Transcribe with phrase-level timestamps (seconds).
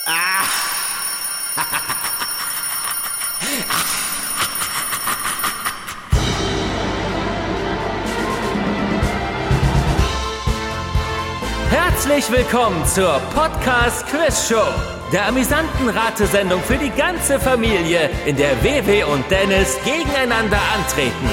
[11.70, 14.64] Herzlich willkommen zur Podcast Quiz Show,
[15.12, 21.30] der amüsanten Ratesendung für die ganze Familie, in der WW und Dennis gegeneinander antreten.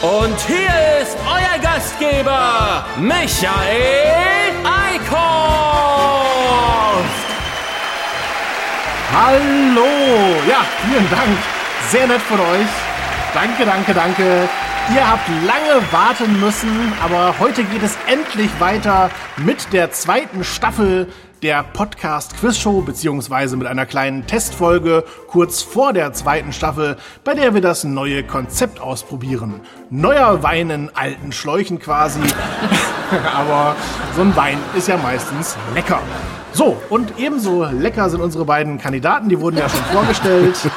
[0.00, 4.51] Und hier ist euer Gastgeber, Michael
[9.14, 9.84] Hallo!
[10.48, 11.36] Ja, vielen Dank.
[11.90, 12.66] Sehr nett von euch.
[13.34, 14.48] Danke, danke, danke.
[14.94, 21.12] Ihr habt lange warten müssen, aber heute geht es endlich weiter mit der zweiten Staffel
[21.42, 27.34] der Podcast Quiz Show, beziehungsweise mit einer kleinen Testfolge kurz vor der zweiten Staffel, bei
[27.34, 29.60] der wir das neue Konzept ausprobieren.
[29.90, 32.20] Neuer Wein in alten Schläuchen quasi.
[33.34, 33.76] aber
[34.16, 36.00] so ein Wein ist ja meistens lecker.
[36.54, 40.56] So, und ebenso lecker sind unsere beiden Kandidaten, die wurden ja schon vorgestellt.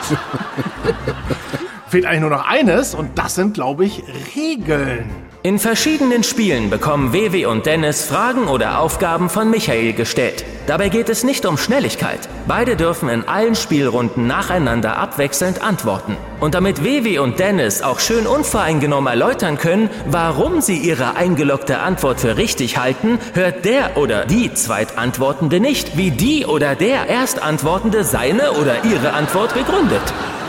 [1.87, 4.03] Fehlt eigentlich nur noch eines und das sind, glaube ich,
[4.35, 5.24] Regeln.
[5.45, 10.43] In verschiedenen Spielen bekommen Wewe und Dennis Fragen oder Aufgaben von Michael gestellt.
[10.65, 12.17] Dabei geht es nicht um Schnelligkeit.
[12.47, 16.17] Beide dürfen in allen Spielrunden nacheinander abwechselnd antworten.
[16.39, 22.21] Und damit Wewe und Dennis auch schön unvoreingenommen erläutern können, warum sie ihre eingeloggte Antwort
[22.21, 28.53] für richtig halten, hört der oder die Zweitantwortende nicht, wie die oder der Erstantwortende seine
[28.53, 30.01] oder ihre Antwort begründet.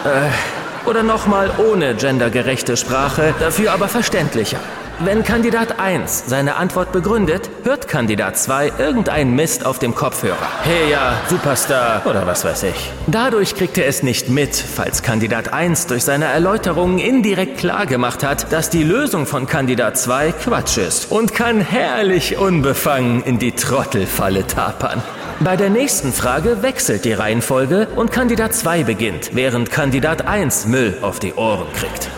[0.07, 4.61] Äh, oder nochmal ohne gendergerechte Sprache, dafür aber verständlicher.
[4.99, 10.39] Wenn Kandidat 1 seine Antwort begründet, hört Kandidat 2 irgendeinen Mist auf dem Kopfhörer.
[10.63, 12.91] Hey ja, Superstar oder was weiß ich.
[13.07, 18.51] Dadurch kriegt er es nicht mit, falls Kandidat 1 durch seine Erläuterungen indirekt klargemacht hat,
[18.55, 24.47] dass die Lösung von Kandidat 2 Quatsch ist und kann herrlich unbefangen in die Trottelfalle
[24.47, 25.03] tapern.
[25.41, 30.97] Bei der nächsten Frage wechselt die Reihenfolge und Kandidat 2 beginnt, während Kandidat 1 Müll
[31.03, 32.09] auf die Ohren kriegt.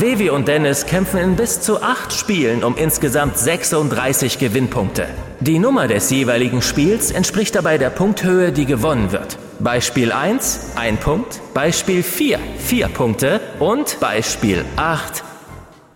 [0.00, 5.06] Wevi und Dennis kämpfen in bis zu acht Spielen um insgesamt 36 Gewinnpunkte.
[5.40, 9.38] Die Nummer des jeweiligen Spiels entspricht dabei der Punkthöhe, die gewonnen wird.
[9.58, 15.24] Beispiel 1, 1 Punkt, Beispiel 4, 4 Punkte und Beispiel 8.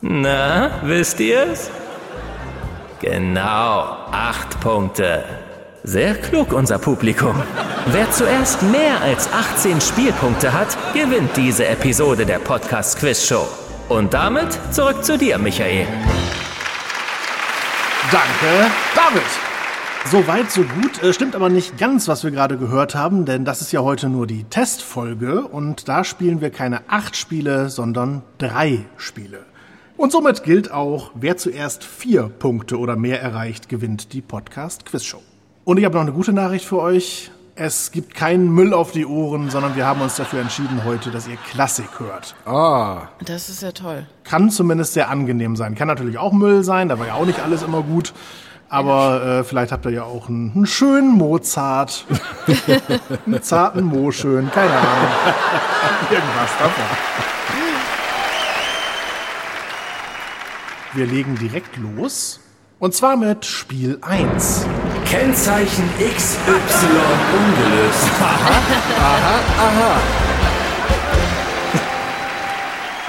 [0.00, 1.70] Na, wisst ihr's?
[3.02, 5.24] Genau, 8 Punkte.
[5.82, 7.34] Sehr klug, unser Publikum.
[7.92, 13.46] Wer zuerst mehr als 18 Spielpunkte hat, gewinnt diese Episode der Podcast Quiz Show.
[13.90, 15.84] Und damit zurück zu dir, Michael.
[18.12, 19.22] Danke, David.
[20.06, 21.02] So weit, so gut.
[21.02, 24.08] Äh, Stimmt aber nicht ganz, was wir gerade gehört haben, denn das ist ja heute
[24.08, 29.40] nur die Testfolge und da spielen wir keine acht Spiele, sondern drei Spiele.
[29.96, 35.02] Und somit gilt auch, wer zuerst vier Punkte oder mehr erreicht, gewinnt die Podcast Quiz
[35.02, 35.22] Show.
[35.64, 37.32] Und ich habe noch eine gute Nachricht für euch.
[37.62, 41.28] Es gibt keinen Müll auf die Ohren, sondern wir haben uns dafür entschieden heute, dass
[41.28, 42.34] ihr Klassik hört.
[42.46, 44.06] Ah, Das ist ja toll.
[44.24, 45.74] Kann zumindest sehr angenehm sein.
[45.74, 48.14] Kann natürlich auch Müll sein, da war ja auch nicht alles immer gut.
[48.70, 52.06] Aber äh, vielleicht habt ihr ja auch einen, einen schönen Mozart,
[53.26, 55.10] einen zarten Moschön, keine Ahnung.
[56.10, 56.84] Irgendwas davon.
[60.94, 62.40] Wir legen direkt los.
[62.78, 64.64] Und zwar mit Spiel 1.
[65.10, 66.52] Kennzeichen XY
[67.36, 68.10] ungelöst.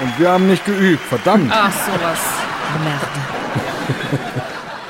[0.00, 1.48] und wir haben nicht geübt, verdammt.
[1.54, 2.18] Ach, sowas.
[2.82, 3.06] Merde.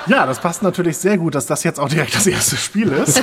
[0.08, 3.22] Ja, das passt natürlich sehr gut, dass das jetzt auch direkt das erste Spiel ist.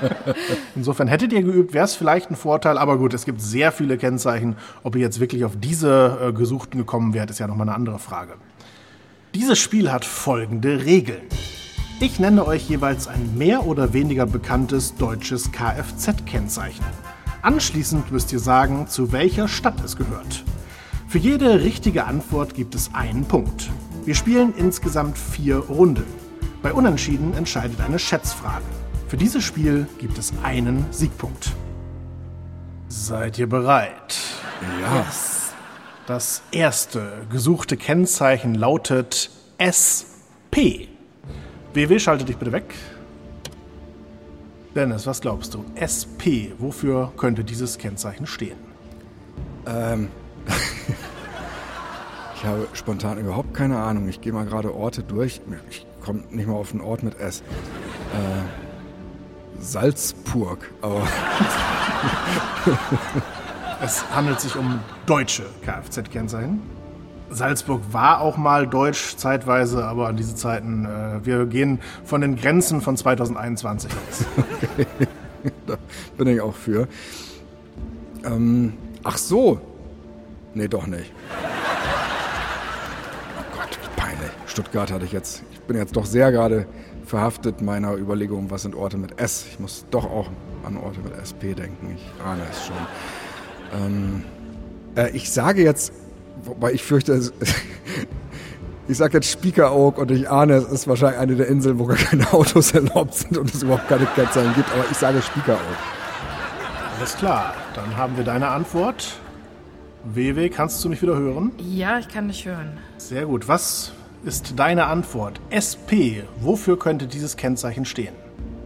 [0.76, 3.96] Insofern hättet ihr geübt, wäre es vielleicht ein Vorteil, aber gut, es gibt sehr viele
[3.96, 4.56] Kennzeichen.
[4.82, 7.98] Ob ihr jetzt wirklich auf diese äh, gesuchten gekommen wärt, ist ja nochmal eine andere
[7.98, 8.34] Frage.
[9.34, 11.22] Dieses Spiel hat folgende Regeln.
[12.00, 16.84] Ich nenne euch jeweils ein mehr oder weniger bekanntes deutsches Kfz-Kennzeichen.
[17.40, 20.44] Anschließend müsst ihr sagen, zu welcher Stadt es gehört.
[21.06, 23.70] Für jede richtige Antwort gibt es einen Punkt.
[24.04, 26.04] Wir spielen insgesamt vier Runden.
[26.62, 28.64] Bei Unentschieden entscheidet eine Schätzfrage.
[29.06, 31.52] Für dieses Spiel gibt es einen Siegpunkt.
[32.88, 34.16] Seid ihr bereit?
[34.80, 35.06] Ja.
[36.06, 40.93] Das erste gesuchte Kennzeichen lautet SP.
[41.74, 42.74] WW, schalte dich bitte weg.
[44.74, 45.64] Dennis, was glaubst du?
[45.78, 48.56] SP, wofür könnte dieses Kennzeichen stehen?
[49.66, 50.08] Ähm.
[52.36, 54.08] ich habe spontan überhaupt keine Ahnung.
[54.08, 55.40] Ich gehe mal gerade Orte durch.
[55.70, 57.40] Ich komme nicht mal auf einen Ort mit S.
[57.40, 58.42] Äh,
[59.60, 60.70] Salzburg.
[60.80, 61.06] Aber
[63.84, 66.73] Es handelt sich um deutsche Kfz-Kennzeichen.
[67.34, 72.36] Salzburg war auch mal deutsch zeitweise, aber an diese Zeiten, äh, wir gehen von den
[72.36, 74.24] Grenzen von 2021 aus.
[75.66, 75.76] da
[76.16, 76.88] bin ich auch für.
[78.24, 79.60] Ähm, ach so.
[80.54, 81.12] Nee, doch nicht.
[83.38, 84.30] Oh Gott, peinlich.
[84.46, 85.42] Stuttgart hatte ich jetzt.
[85.52, 86.66] Ich bin jetzt doch sehr gerade
[87.04, 89.46] verhaftet meiner Überlegung, was sind Orte mit S.
[89.50, 90.30] Ich muss doch auch
[90.64, 91.96] an Orte mit SP denken.
[91.96, 92.76] Ich ahne es schon.
[93.74, 94.24] Ähm,
[94.96, 95.92] äh, ich sage jetzt,
[96.42, 97.12] wobei ich fürchte,
[98.88, 101.96] ich sage jetzt Spiekeroog und ich ahne, es ist wahrscheinlich eine der Inseln, wo gar
[101.96, 105.60] keine Autos erlaubt sind und es überhaupt keine Kennzeichen gibt, aber ich sage Spiekeroog.
[106.98, 109.18] Alles klar, dann haben wir deine Antwort.
[110.04, 111.52] WW, kannst du mich wieder hören?
[111.58, 112.78] Ja, ich kann dich hören.
[112.98, 113.48] Sehr gut.
[113.48, 113.92] Was
[114.24, 115.40] ist deine Antwort?
[115.48, 118.14] SP, wofür könnte dieses Kennzeichen stehen?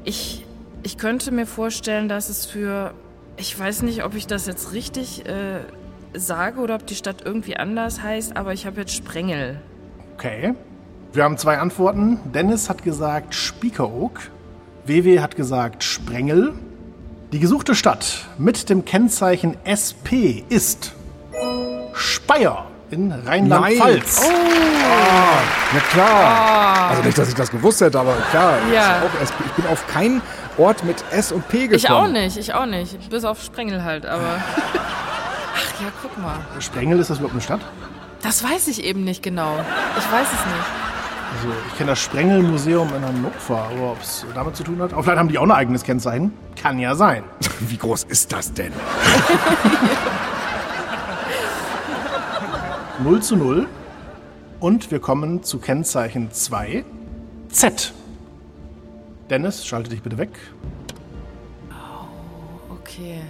[0.04, 0.44] Ich,
[0.82, 2.92] ich könnte mir vorstellen, dass es für.
[3.36, 5.60] Ich weiß nicht, ob ich das jetzt richtig äh,
[6.14, 9.60] sage oder ob die Stadt irgendwie anders heißt, aber ich habe jetzt Sprengel.
[10.14, 10.54] Okay.
[11.12, 12.20] Wir haben zwei Antworten.
[12.34, 14.20] Dennis hat gesagt Spiekeroog.
[14.84, 16.54] WW hat gesagt Sprengel.
[17.32, 20.94] Die gesuchte Stadt mit dem Kennzeichen SP ist
[21.92, 24.22] Speyer in Rheinland-Pfalz.
[24.24, 24.30] Oh.
[24.30, 25.40] Ah,
[25.74, 26.90] na klar.
[26.90, 28.58] Also nicht, dass ich das gewusst hätte, aber klar.
[28.72, 29.02] Ja.
[29.02, 29.44] Auch SP.
[29.44, 30.22] Ich bin auf keinen
[30.56, 31.76] Ort mit S und P gekommen.
[31.76, 33.10] Ich auch nicht, ich auch nicht.
[33.10, 34.40] Bis auf Sprengel halt, aber.
[35.58, 36.38] Ach ja, guck mal.
[36.60, 37.60] Sprengel, ist das überhaupt eine Stadt?
[38.22, 39.58] Das weiß ich eben nicht genau.
[39.98, 40.66] Ich weiß es nicht.
[41.36, 44.92] Also ich kenne das Sprengelmuseum in Hannover, aber ob es damit zu tun hat?
[44.92, 46.32] Aber vielleicht haben die auch ein eigenes Kennzeichen.
[46.60, 47.22] Kann ja sein.
[47.60, 48.72] Wie groß ist das denn?
[53.04, 53.66] 0 zu 0.
[54.60, 56.84] Und wir kommen zu Kennzeichen 2.
[57.50, 57.92] Z.
[59.30, 60.30] Dennis, schalte dich bitte weg.
[62.70, 63.20] Okay.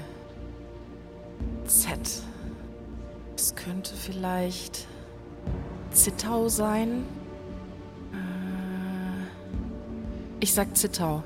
[1.68, 1.98] Z.
[3.36, 4.86] Es könnte vielleicht
[5.92, 7.04] Zittau sein.
[8.12, 8.16] Äh,
[10.40, 11.22] Ich sag Zittau.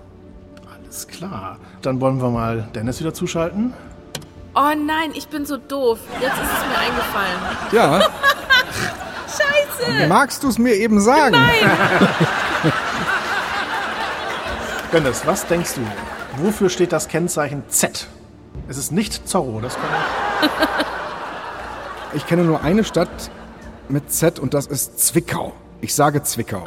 [0.84, 1.58] Alles klar.
[1.82, 3.72] Dann wollen wir mal Dennis wieder zuschalten.
[4.54, 5.98] Oh nein, ich bin so doof.
[6.20, 7.38] Jetzt ist es mir eingefallen.
[7.72, 8.00] Ja.
[9.26, 10.06] Scheiße!
[10.08, 11.36] Magst du es mir eben sagen?
[14.92, 15.80] Dennis, was denkst du?
[16.44, 18.06] Wofür steht das Kennzeichen Z?
[18.68, 20.01] Es ist nicht Zorro, das kann ich.
[22.14, 23.08] Ich kenne nur eine Stadt
[23.88, 25.52] mit Z und das ist Zwickau.
[25.80, 26.62] Ich sage Zwickau.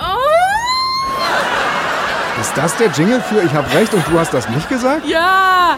[2.41, 5.05] Ist das der Jingle für Ich hab recht und du hast das nicht gesagt?
[5.05, 5.77] Ja!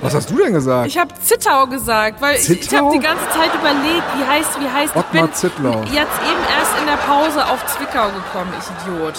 [0.00, 0.88] Was hast du denn gesagt?
[0.88, 2.86] Ich habe Zittau gesagt, weil ich, ich Zittau?
[2.86, 4.92] habe die ganze Zeit überlegt, wie heißt, wie heißt.
[4.94, 5.80] Ich Ottmar bin Zittlau.
[5.92, 9.14] jetzt eben erst in der Pause auf Zwickau gekommen, ich Idiot.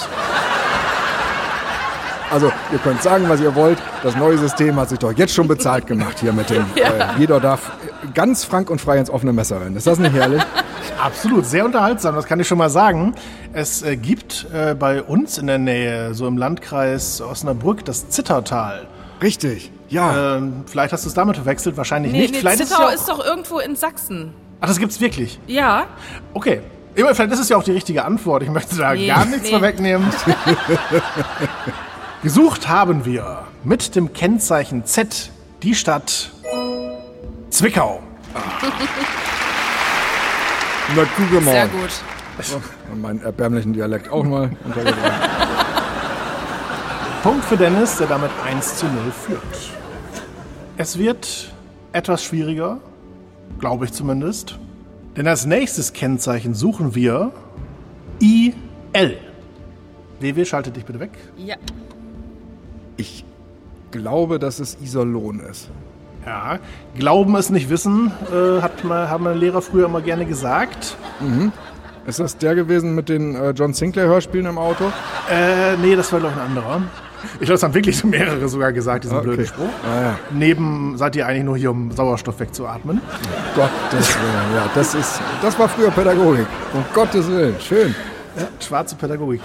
[2.34, 3.78] Also, ihr könnt sagen, was ihr wollt.
[4.02, 6.66] Das neue System hat sich doch jetzt schon bezahlt gemacht hier mit dem.
[6.76, 6.88] Ja.
[6.90, 7.72] Äh, jeder darf
[8.16, 9.76] ganz frank und frei ins offene Messer rennen.
[9.76, 10.42] Ist das nicht herrlich?
[11.04, 13.14] Absolut, sehr unterhaltsam, das kann ich schon mal sagen.
[13.54, 18.88] Es äh, gibt äh, bei uns in der Nähe, so im Landkreis Osnabrück, das Zittertal.
[19.22, 19.72] Richtig.
[19.90, 20.38] Ja.
[20.38, 22.34] Ähm, vielleicht hast du es damit verwechselt, wahrscheinlich Nee, nicht.
[22.34, 24.34] nee vielleicht Zittau es ist, ja auch, doch irgendwo in Sachsen.
[24.60, 25.40] Ach, das gibt's wirklich.
[25.46, 25.86] Ja.
[26.34, 26.62] Okay.
[26.96, 28.44] Immer, vielleicht ist es ja auch die richtige Antwort.
[28.44, 29.50] Ich möchte da Nee, gar nichts nee.
[29.52, 30.08] vorwegnehmen.
[32.24, 35.30] Gesucht haben wir mit dem Kennzeichen Z
[35.62, 36.32] die Stadt
[37.50, 38.02] Zwickau.
[40.96, 41.52] Na, gucke mal.
[41.52, 41.90] Sehr gut.
[42.94, 45.12] Und meinen erbärmlichen Dialekt auch mal untergebracht.
[47.24, 49.42] Punkt für Dennis, der damit 1 zu 0 führt.
[50.78, 51.54] Es wird
[51.92, 52.80] etwas schwieriger,
[53.60, 54.58] glaube ich zumindest.
[55.18, 57.34] Denn als nächstes Kennzeichen suchen wir
[58.22, 59.18] IL.
[60.22, 61.12] WW, schalte dich bitte weg.
[61.36, 61.58] Ja.
[62.98, 63.26] Ich
[63.92, 65.70] glaube, dass es Iserlohn ist.
[66.26, 66.60] Ja,
[66.98, 70.96] glauben es nicht wissen, äh, hat mal, haben meine Lehrer früher immer gerne gesagt.
[72.06, 74.86] Ist das der gewesen mit den äh, John Sinclair-Hörspielen im Auto?
[75.30, 76.82] Äh, nee, das war glaube ich ein anderer.
[77.40, 79.28] Ich glaube, es haben wirklich mehrere sogar gesagt, diesen Okay.
[79.28, 79.70] blöden Spruch.
[79.86, 80.20] Ah, ja.
[80.32, 83.02] Neben seid ihr eigentlich nur hier, um Sauerstoff wegzuatmen.
[83.56, 84.56] Gottes Willen.
[84.56, 86.48] Ja, das ist, das war früher Pädagogik.
[86.74, 87.56] Um Gottes Willen.
[87.60, 87.96] Schön.
[88.38, 89.42] Ja, schwarze Pädagogik.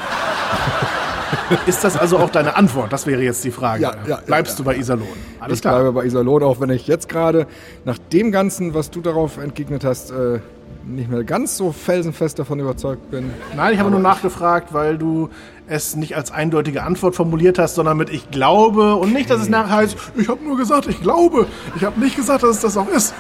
[1.67, 2.93] Ist das also auch deine Antwort?
[2.93, 3.83] Das wäre jetzt die Frage.
[3.83, 5.09] Ja, ja, Bleibst ja, du bei Iserlohn?
[5.41, 5.75] Alles ich klar.
[5.75, 7.47] bleibe bei Iserlohn, auch wenn ich jetzt gerade
[7.85, 10.41] nach dem Ganzen, was du darauf entgegnet hast, äh,
[10.89, 13.31] nicht mehr ganz so felsenfest davon überzeugt bin.
[13.57, 15.29] Nein, ich habe nur nachgefragt, weil du
[15.67, 19.49] es nicht als eindeutige Antwort formuliert hast, sondern mit ich glaube und nicht, dass es
[19.49, 21.47] nachher heißt, ich habe nur gesagt, ich glaube.
[21.77, 23.13] Ich habe nicht gesagt, dass es das auch ist.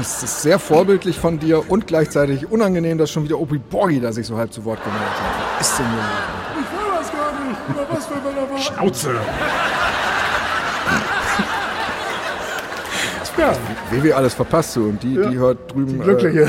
[0.00, 4.12] Es ist sehr vorbildlich von dir und gleichzeitig unangenehm, dass schon wieder Opi Borgi da
[4.12, 5.60] sich so halb zu Wort gemeldet hat.
[5.60, 6.62] Was ist denn hier?
[6.62, 7.60] Ich will das gar nicht.
[7.61, 9.14] Über was will man da Schnauze.
[13.38, 13.54] Ja,
[13.90, 15.28] WW alles verpasst du und die, Ja.
[15.30, 16.00] die hört drüben.
[16.00, 16.42] Glückliche.
[16.42, 16.48] Äh,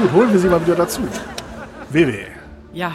[0.00, 1.02] Gut, holen wir sie mal wieder dazu.
[1.90, 2.14] WW.
[2.72, 2.92] Ja,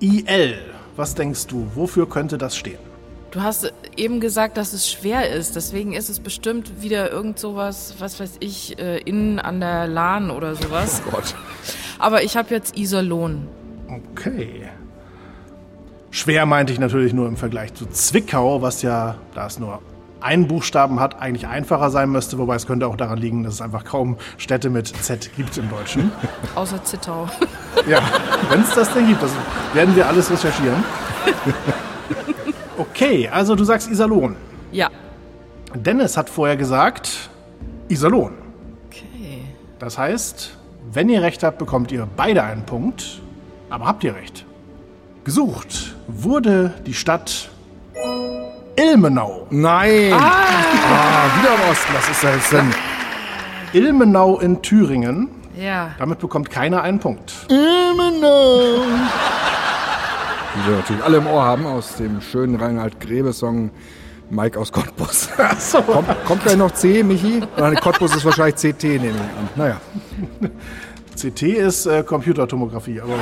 [0.00, 0.58] IL.
[0.96, 2.78] Was denkst du, wofür könnte das stehen?
[3.30, 5.54] du hast eben gesagt, dass es schwer ist.
[5.54, 10.30] Deswegen ist es bestimmt wieder irgend sowas, was weiß ich, äh, innen an der Lahn
[10.30, 11.02] oder sowas.
[11.10, 11.34] Gott.
[11.98, 13.48] Aber ich habe jetzt Iserlohn.
[14.12, 14.68] Okay.
[16.10, 19.80] Schwer meinte ich natürlich nur im Vergleich zu Zwickau, was ja, da es nur
[20.20, 23.60] einen Buchstaben hat, eigentlich einfacher sein müsste, wobei es könnte auch daran liegen, dass es
[23.60, 26.10] einfach kaum Städte mit Z gibt im Deutschen.
[26.54, 27.28] Außer Zittau.
[27.86, 28.00] Ja,
[28.50, 29.30] wenn es das denn gibt, das
[29.74, 30.82] werden wir alles recherchieren.
[32.76, 34.36] Okay, also du sagst Iserlohn.
[34.72, 34.90] ja.
[35.74, 37.28] Dennis hat vorher gesagt
[37.88, 38.32] Iserlohn.
[38.86, 39.42] Okay.
[39.78, 40.57] Das heißt,
[40.92, 43.20] wenn ihr recht habt, bekommt ihr beide einen Punkt.
[43.70, 44.46] Aber habt ihr recht?
[45.24, 47.50] Gesucht wurde die Stadt
[48.76, 49.46] Ilmenau.
[49.50, 50.12] Nein!
[50.14, 51.92] Ah, wieder im Osten.
[51.94, 52.74] Was ist das denn?
[53.72, 55.28] Ilmenau in Thüringen.
[55.56, 55.90] Ja.
[55.98, 57.32] Damit bekommt keiner einen Punkt.
[57.48, 58.84] Ilmenau.
[60.54, 63.70] Die wir natürlich alle im Ohr haben aus dem schönen Reinhard Grebe-Song
[64.30, 65.28] Mike aus Cottbus.
[65.38, 65.82] Achso.
[65.82, 67.42] Kommt, kommt gleich noch C, Michi?
[67.56, 69.48] Nein, Cottbus ist wahrscheinlich CT, nehme ich an.
[69.56, 69.80] Naja.
[71.16, 73.16] CT ist äh, Computertomographie, aber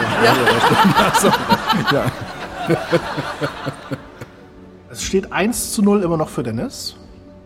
[1.92, 2.10] Ja.
[4.90, 6.96] es steht 1 zu 0 immer noch für Dennis.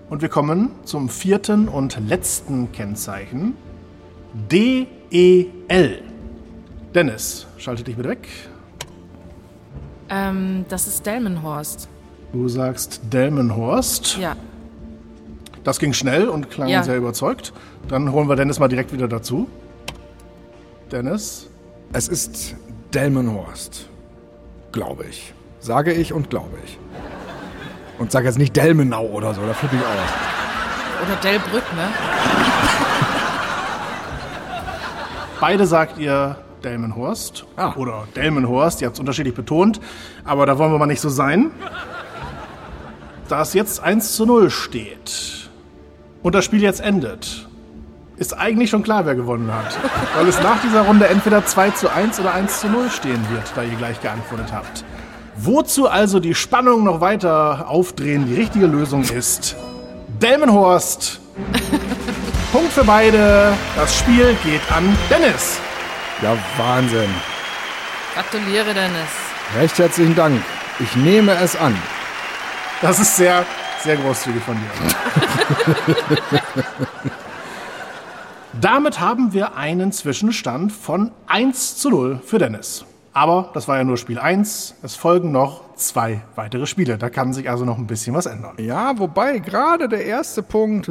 [0.09, 3.55] Und wir kommen zum vierten und letzten Kennzeichen.
[4.51, 6.03] D-E-L.
[6.95, 8.29] Dennis, schalte dich bitte weg.
[10.09, 11.89] Ähm, das ist Delmenhorst.
[12.33, 14.17] Du sagst Delmenhorst.
[14.19, 14.37] Ja.
[15.65, 16.83] Das ging schnell und klang Ja.
[16.83, 17.53] sehr überzeugt.
[17.89, 19.49] Dann holen wir Dennis mal direkt wieder dazu.
[20.93, 21.47] Dennis,
[21.93, 22.55] Es ist
[22.95, 23.89] Delmenhorst.
[24.71, 25.35] Glaube ich.
[25.59, 26.79] Sage ich und glaube ich.
[27.99, 31.09] Und sage jetzt nicht Delmenau oder so, da flippe ich aus.
[31.09, 31.89] Oder Delbrück, ne?
[35.41, 37.45] beide sagt ihr Delmenhorst.
[37.57, 37.75] Ah.
[37.77, 39.81] Oder Delmenhorst, ihr habt es unterschiedlich betont.
[40.25, 41.51] Aber da wollen wir mal nicht so sein.
[43.31, 45.49] Da es jetzt 1 zu 0 steht
[46.25, 47.47] und das Spiel jetzt endet,
[48.17, 49.79] ist eigentlich schon klar, wer gewonnen hat.
[50.17, 53.45] Weil es nach dieser Runde entweder 2 zu 1 oder 1 zu 0 stehen wird,
[53.55, 54.85] da ihr gleich geantwortet habt.
[55.37, 59.55] Wozu also die Spannung noch weiter aufdrehen, die richtige Lösung ist
[60.21, 61.21] Delmenhorst.
[62.53, 63.53] Punkt für beide.
[63.77, 65.61] Das Spiel geht an Dennis.
[66.21, 67.11] Ja, Wahnsinn.
[68.13, 69.11] Gratuliere, Dennis.
[69.57, 70.43] Recht herzlichen Dank.
[70.81, 71.77] Ich nehme es an.
[72.81, 73.45] Das ist sehr,
[73.83, 74.71] sehr großzügig von dir.
[78.61, 82.85] Damit haben wir einen Zwischenstand von 1 zu 0 für Dennis.
[83.13, 84.77] Aber das war ja nur Spiel 1.
[84.83, 86.97] Es folgen noch zwei weitere Spiele.
[86.97, 88.55] Da kann sich also noch ein bisschen was ändern.
[88.59, 90.89] Ja, wobei gerade der erste Punkt.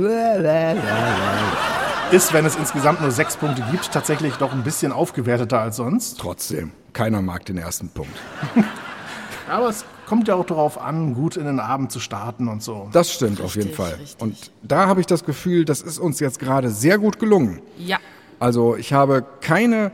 [2.11, 6.19] Ist, wenn es insgesamt nur sechs Punkte gibt, tatsächlich doch ein bisschen aufgewerteter als sonst.
[6.19, 8.17] Trotzdem, keiner mag den ersten Punkt.
[9.49, 12.89] Aber es kommt ja auch darauf an, gut in den Abend zu starten und so.
[12.91, 13.93] Das stimmt auf jeden Richtig, Fall.
[13.93, 14.19] richtig.
[14.19, 17.61] Und da habe ich das Gefühl, das ist uns jetzt gerade sehr gut gelungen.
[17.77, 17.99] Ja.
[18.39, 19.91] Also ich habe keine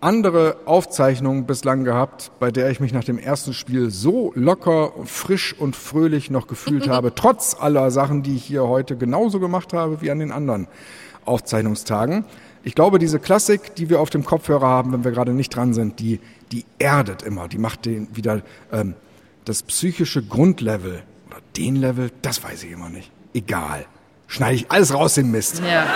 [0.00, 5.52] andere Aufzeichnung bislang gehabt, bei der ich mich nach dem ersten Spiel so locker, frisch
[5.58, 10.00] und fröhlich noch gefühlt habe, trotz aller Sachen, die ich hier heute genauso gemacht habe
[10.00, 10.68] wie an den anderen
[11.24, 12.24] Aufzeichnungstagen.
[12.62, 15.74] Ich glaube, diese Klassik, die wir auf dem Kopfhörer haben, wenn wir gerade nicht dran
[15.74, 16.20] sind, die,
[16.52, 18.42] die erdet immer, die macht den wieder
[18.72, 18.94] ähm,
[19.46, 23.10] das psychische Grundlevel oder den Level, das weiß ich immer nicht.
[23.32, 23.86] Egal.
[24.26, 25.62] Schneide ich alles raus, den Mist.
[25.64, 25.86] Ja.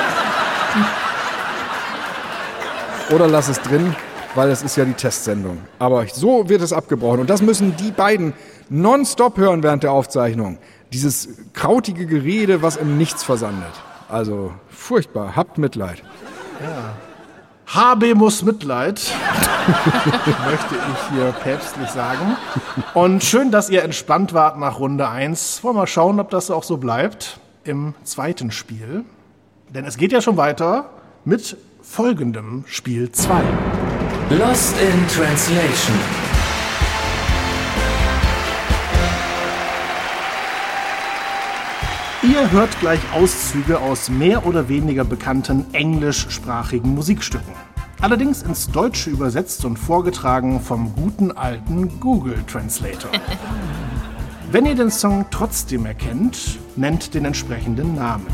[3.10, 3.96] Oder lass es drin,
[4.36, 5.58] weil es ist ja die Testsendung.
[5.80, 7.18] Aber so wird es abgebrochen.
[7.20, 8.34] Und das müssen die beiden
[8.68, 10.58] nonstop hören während der Aufzeichnung.
[10.92, 13.72] Dieses krautige Gerede, was im Nichts versandet.
[14.08, 15.34] Also furchtbar.
[15.34, 16.04] Habt Mitleid.
[17.72, 19.00] HB muss Mitleid,
[20.44, 22.36] möchte ich hier päpstlich sagen.
[22.94, 25.62] Und schön, dass ihr entspannt wart nach Runde 1.
[25.62, 29.04] Wollen wir mal schauen, ob das auch so bleibt im zweiten Spiel.
[29.68, 30.90] Denn es geht ja schon weiter
[31.24, 33.40] mit folgendem Spiel 2.
[34.30, 36.29] Lost in Translation.
[42.22, 47.54] Ihr hört gleich Auszüge aus mehr oder weniger bekannten englischsprachigen Musikstücken.
[48.02, 53.10] Allerdings ins Deutsche übersetzt und vorgetragen vom guten alten Google Translator.
[54.52, 58.26] Wenn ihr den Song trotzdem erkennt, nennt den entsprechenden Namen.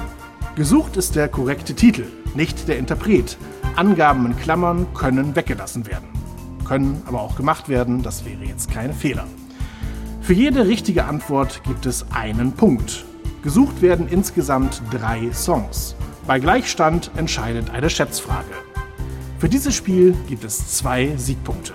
[0.56, 3.38] Gesucht ist der korrekte Titel, nicht der Interpret.
[3.76, 6.08] Angaben in Klammern können weggelassen werden.
[6.64, 9.28] Können aber auch gemacht werden, das wäre jetzt kein Fehler.
[10.22, 13.04] Für jede richtige Antwort gibt es einen Punkt.
[13.46, 15.94] Gesucht werden insgesamt drei Songs.
[16.26, 18.50] Bei Gleichstand entscheidet eine Schätzfrage.
[19.38, 21.72] Für dieses Spiel gibt es zwei Siegpunkte.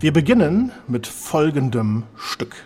[0.00, 2.56] Wir beginnen mit folgendem Stück.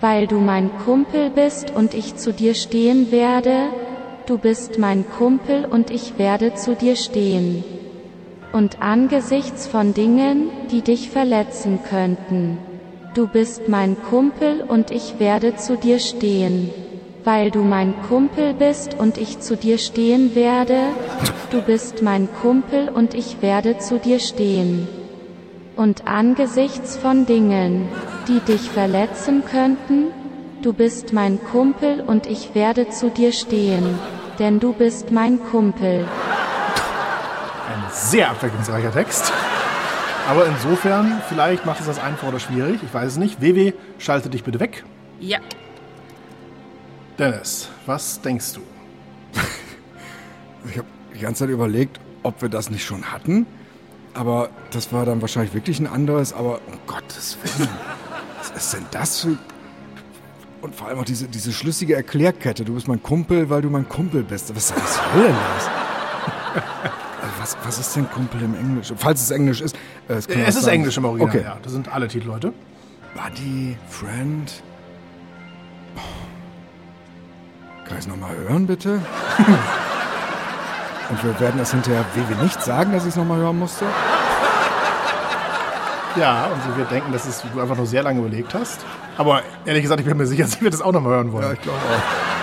[0.00, 3.68] Weil du mein Kumpel bist und ich zu dir stehen werde,
[4.24, 7.64] du bist mein Kumpel und ich werde zu dir stehen.
[8.54, 12.56] Und angesichts von Dingen, die dich verletzen könnten,
[13.16, 16.70] du bist mein Kumpel und ich werde zu dir stehen.
[17.24, 20.78] Weil du mein Kumpel bist und ich zu dir stehen werde,
[21.50, 24.86] du bist mein Kumpel und ich werde zu dir stehen.
[25.76, 27.88] Und angesichts von Dingen,
[28.28, 30.08] die dich verletzen könnten,
[30.62, 33.98] du bist mein Kumpel und ich werde zu dir stehen,
[34.38, 36.06] denn du bist mein Kumpel.
[37.68, 39.32] Ein sehr abwechslungsreicher Text.
[40.28, 42.80] Aber insofern, vielleicht macht es das einfach oder schwierig.
[42.82, 43.40] Ich weiß es nicht.
[43.40, 44.84] WW, schalte dich bitte weg.
[45.20, 45.38] Ja.
[47.18, 48.60] Dennis, was denkst du?
[50.68, 53.46] Ich habe die ganze Zeit überlegt, ob wir das nicht schon hatten.
[54.14, 56.32] Aber das war dann wahrscheinlich wirklich ein anderes.
[56.32, 57.68] Aber um Gottes Willen,
[58.38, 59.38] was ist denn das für...
[60.60, 62.64] Und vor allem auch diese, diese schlüssige Erklärkette.
[62.64, 64.54] Du bist mein Kumpel, weil du mein Kumpel bist.
[64.56, 65.70] Was, was soll denn das?
[67.46, 68.92] Was, was ist denn Kumpel im Englisch?
[68.96, 69.76] Falls es Englisch ist.
[70.08, 71.44] äh, Es, Es ist sein- Englisch im Original, Okay.
[71.44, 71.56] ja.
[71.62, 72.52] Das sind alle Titel, Leute.
[73.14, 74.50] Buddy, Friend.
[77.84, 78.94] Kann ich es nochmal hören, bitte?
[81.08, 83.84] Und wir werden das hinterher WW nicht sagen, dass ich es nochmal hören musste?
[86.16, 88.80] Ja, und sie wird denken, dass es, du einfach nur sehr lange überlegt hast.
[89.18, 91.56] Aber ehrlich gesagt, ich bin mir sicher, sie wird es auch nochmal hören wollen.
[91.62, 92.35] glaube auch.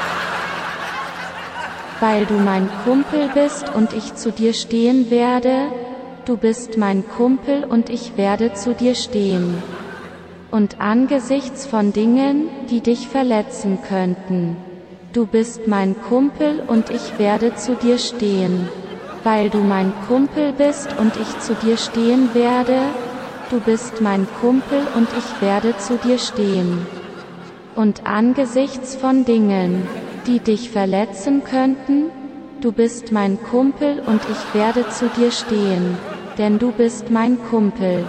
[2.03, 5.69] Weil du mein Kumpel bist und ich zu dir stehen werde,
[6.25, 9.63] du bist mein Kumpel und ich werde zu dir stehen.
[10.51, 14.57] Und angesichts von Dingen, die dich verletzen könnten,
[15.13, 18.67] du bist mein Kumpel und ich werde zu dir stehen.
[19.24, 22.81] Weil du mein Kumpel bist und ich zu dir stehen werde,
[23.50, 26.86] du bist mein Kumpel und ich werde zu dir stehen.
[27.77, 29.88] Und angesichts von Dingen,
[30.27, 32.05] die dich verletzen könnten,
[32.62, 35.97] du bist mein Kumpel und ich werde zu dir stehen,
[36.38, 38.03] denn du bist mein Kumpel.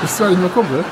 [0.00, 0.84] Bist du eigentlich nur Kumpel?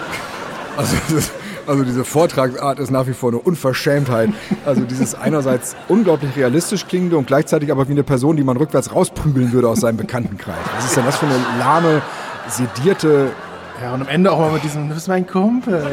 [0.76, 1.30] Also, das
[1.66, 4.30] also diese Vortragsart ist nach wie vor eine Unverschämtheit.
[4.66, 8.94] Also dieses einerseits unglaublich realistisch klingende und gleichzeitig aber wie eine Person, die man rückwärts
[8.94, 10.56] rausprügeln würde aus seinem Bekanntenkreis.
[10.76, 12.02] Was ist denn das für eine lahme,
[12.48, 13.30] sedierte...
[13.82, 15.84] Ja, und am Ende auch mal mit diesem, du bist mein Kumpel.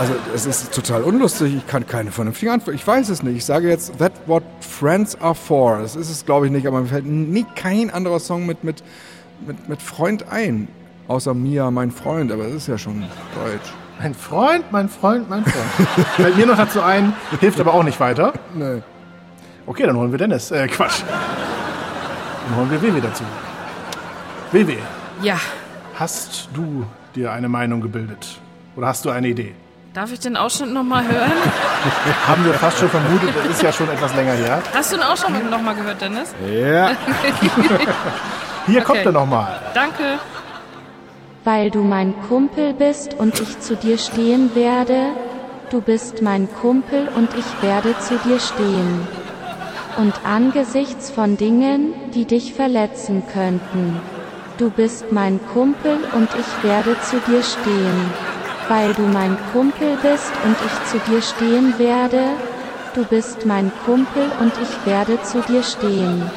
[0.00, 1.54] Also es ist total unlustig.
[1.54, 2.74] Ich kann keine vernünftige Antwort.
[2.74, 3.36] Ich weiß es nicht.
[3.36, 5.78] Ich sage jetzt, that what friends are for.
[5.78, 6.66] Das ist es, glaube ich, nicht.
[6.66, 8.82] Aber mir fällt nie kein anderer Song mit, mit,
[9.46, 10.68] mit, mit Freund ein.
[11.06, 12.32] Außer Mia, mein Freund.
[12.32, 13.02] Aber das ist ja schon
[13.34, 13.72] deutsch.
[14.00, 15.88] Mein Freund, mein Freund, mein Freund.
[16.16, 18.32] Fällt mir noch dazu ein, hilft aber auch nicht weiter.
[18.54, 18.80] Nee.
[19.66, 20.50] Okay, dann holen wir Dennis.
[20.50, 21.02] Äh, Quatsch.
[22.48, 23.24] Dann holen wir WW dazu.
[24.52, 24.76] WW,
[25.22, 25.36] Ja.
[25.96, 28.40] hast du dir eine Meinung gebildet?
[28.74, 29.54] Oder hast du eine Idee?
[29.92, 31.32] Darf ich den Ausschnitt nochmal hören?
[32.28, 34.62] Haben wir fast schon vermutet, das ist ja schon etwas länger her.
[34.72, 36.32] Hast du auch schon nochmal gehört, Dennis?
[36.48, 36.90] Ja.
[38.66, 39.08] Hier kommt Okay.
[39.08, 39.60] er nochmal.
[39.74, 40.18] Danke.
[41.42, 45.08] Weil du mein Kumpel bist und ich zu dir stehen werde,
[45.70, 49.08] du bist mein Kumpel und ich werde zu dir stehen.
[49.96, 54.00] Und angesichts von Dingen, die dich verletzen könnten,
[54.56, 58.12] du bist mein Kumpel und ich werde zu dir stehen.
[58.70, 62.22] Weil du mein Kumpel bist und ich zu dir stehen werde,
[62.94, 66.30] du bist mein Kumpel und ich werde zu dir stehen.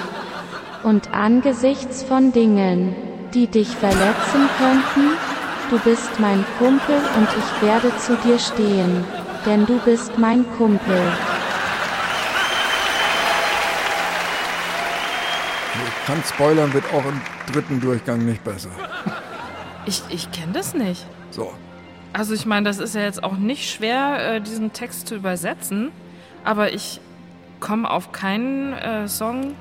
[0.82, 2.96] Und angesichts von Dingen,
[3.36, 5.12] die dich verletzen könnten,
[5.70, 9.06] du bist mein Kumpel und ich werde zu dir stehen,
[9.46, 11.04] denn du bist mein Kumpel.
[15.86, 17.22] Ich kann spoilern, wird auch im
[17.54, 18.72] dritten Durchgang nicht besser.
[19.86, 21.06] Ich, ich kenne das nicht.
[21.30, 21.54] So.
[22.14, 25.92] Also ich meine, das ist ja jetzt auch nicht schwer, äh, diesen Text zu übersetzen.
[26.44, 27.02] Aber ich
[27.60, 29.56] komme auf keinen äh, Song,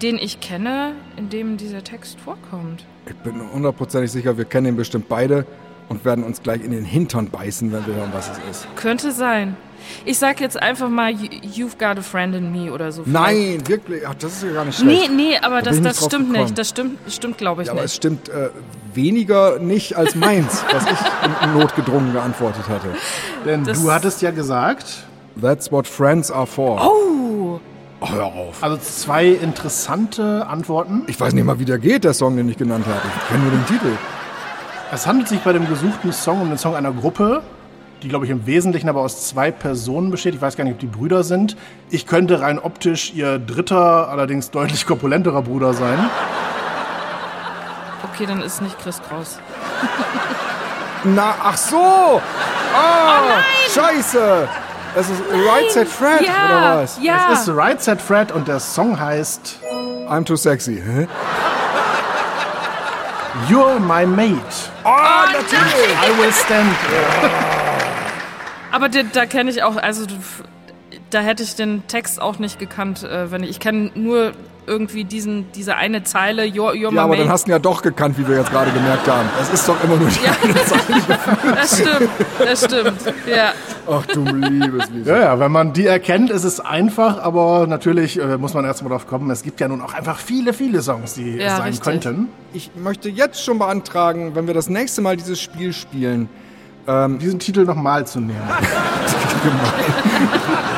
[0.00, 2.86] den ich kenne, in dem dieser Text vorkommt.
[3.06, 5.44] Ich bin hundertprozentig sicher, wir kennen ihn bestimmt beide
[5.88, 8.68] und werden uns gleich in den Hintern beißen, wenn wir hören, was es ist.
[8.76, 9.56] Könnte sein.
[10.04, 11.28] Ich sag jetzt einfach mal, "You-
[11.66, 13.02] You've got a friend in me oder so.
[13.06, 14.02] Nein, wirklich?
[14.06, 15.12] Ach, das ist ja gar nicht Nee, schlecht.
[15.12, 16.44] nee, aber Da das, das nicht stimmt gekommen.
[16.44, 16.58] nicht.
[16.58, 17.96] Das stimmt, stimmt glaube ich Ja, aber es nicht.
[17.96, 18.50] stimmt äh,
[18.92, 22.88] weniger nicht als meins, was ich Notgedrungen geantwortet hatte.
[23.46, 25.04] Denn Das- du hattest ja gesagt,
[25.40, 26.80] That's what friends are for.
[26.84, 27.60] Oh,
[28.00, 28.62] Oh, hör auf.
[28.62, 31.04] also zwei interessante Antworten.
[31.06, 33.00] Ich weiß nicht mal, wie der geht, der Song, den ich genannt habe.
[33.22, 33.92] Ich kenne nur den Titel.
[34.92, 37.42] Es handelt sich bei dem gesuchten Song um den Song einer Gruppe,
[38.02, 40.34] die, glaube ich, im Wesentlichen aber aus zwei Personen besteht.
[40.34, 41.56] Ich weiß gar nicht, ob die Brüder sind.
[41.90, 45.98] Ich könnte rein optisch ihr dritter, allerdings deutlich korpulenterer Bruder sein.
[48.12, 49.38] Okay, dann ist nicht Chris Kraus.
[51.04, 52.20] Na, ach so!
[52.74, 53.40] Ah,
[53.72, 54.48] scheiße!
[54.96, 56.98] Es ist Right Set Fred, Ja, oder was?
[57.02, 57.28] ja.
[57.32, 59.58] Es ist Right Set Fred und der Song heißt
[60.08, 60.82] I'm too sexy.
[60.84, 61.06] Hä?
[63.48, 64.70] You're My Mate.
[64.84, 65.96] Ah, natürlich!
[66.02, 66.74] I Will Stand.
[68.72, 70.14] Aber da, da kenne ich auch, also du-
[71.10, 74.32] da hätte ich den Text auch nicht gekannt, äh, wenn ich, ich kenne nur
[74.68, 77.30] irgendwie diesen, diese eine Zeile, Your, your Ja, my aber dann mate.
[77.30, 79.28] hast du ihn ja doch gekannt, wie wir jetzt gerade gemerkt haben.
[79.40, 80.36] Es ist doch immer nur die Ja,
[81.54, 83.52] das stimmt, das stimmt, ja.
[83.90, 85.12] Ach du liebes Lisa.
[85.16, 88.90] Ja, ja, wenn man die erkennt, ist es einfach, aber natürlich äh, muss man erstmal
[88.92, 89.30] drauf kommen.
[89.30, 91.82] Es gibt ja nun auch einfach viele, viele Songs, die Ja, sein richtig.
[91.82, 92.28] könnten.
[92.52, 96.28] Ich möchte jetzt schon beantragen, wenn wir das nächste Mal dieses Spiel spielen,
[97.20, 98.40] Diesen Titel nochmal zu nehmen.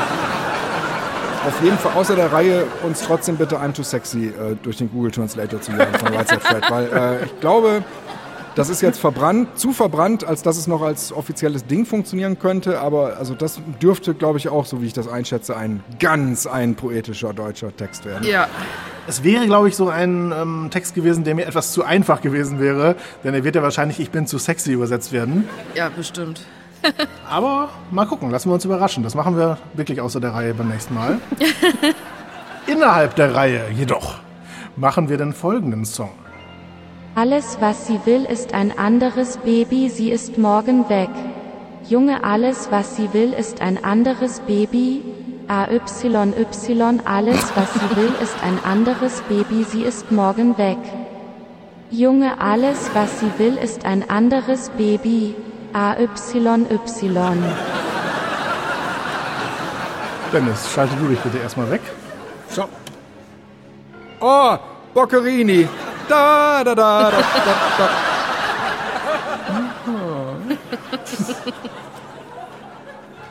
[1.45, 4.91] auf jeden Fall außer der Reihe uns trotzdem bitte I'm Too Sexy äh, durch den
[4.91, 6.85] Google Translator zu jagen von Right Fred, weil
[7.21, 7.83] äh, ich glaube,
[8.55, 12.81] das ist jetzt verbrannt, zu verbrannt, als dass es noch als offizielles Ding funktionieren könnte,
[12.81, 16.75] aber also das dürfte, glaube ich, auch, so wie ich das einschätze, ein ganz ein
[16.75, 18.27] poetischer deutscher Text werden.
[18.27, 18.47] Ja,
[19.07, 22.59] Es wäre, glaube ich, so ein ähm, Text gewesen, der mir etwas zu einfach gewesen
[22.59, 25.47] wäre, denn er wird ja wahrscheinlich Ich bin zu sexy übersetzt werden.
[25.73, 26.41] ja, bestimmt.
[27.29, 29.03] Aber mal gucken, lassen wir uns überraschen.
[29.03, 31.19] Das machen wir wirklich außer der Reihe beim nächsten Mal.
[32.67, 34.15] Innerhalb der Reihe jedoch
[34.75, 36.11] machen wir den folgenden Song.
[37.15, 41.09] Alles, was sie will, ist ein anderes Baby, sie ist morgen weg.
[41.87, 45.03] Junge, alles, was sie will, ist ein anderes Baby.
[45.47, 46.11] AYY,
[47.03, 50.77] alles, was sie will, ist ein anderes Baby, sie ist morgen weg.
[51.89, 55.35] Junge, alles, was sie will, ist ein anderes Baby.
[55.73, 57.37] AYY.
[60.31, 61.81] Dennis, schalte du dich bitte erstmal weg.
[62.49, 62.67] So.
[64.19, 64.57] Oh,
[64.93, 65.67] Boccherini.
[66.07, 67.89] Da, da, da, da, da, da.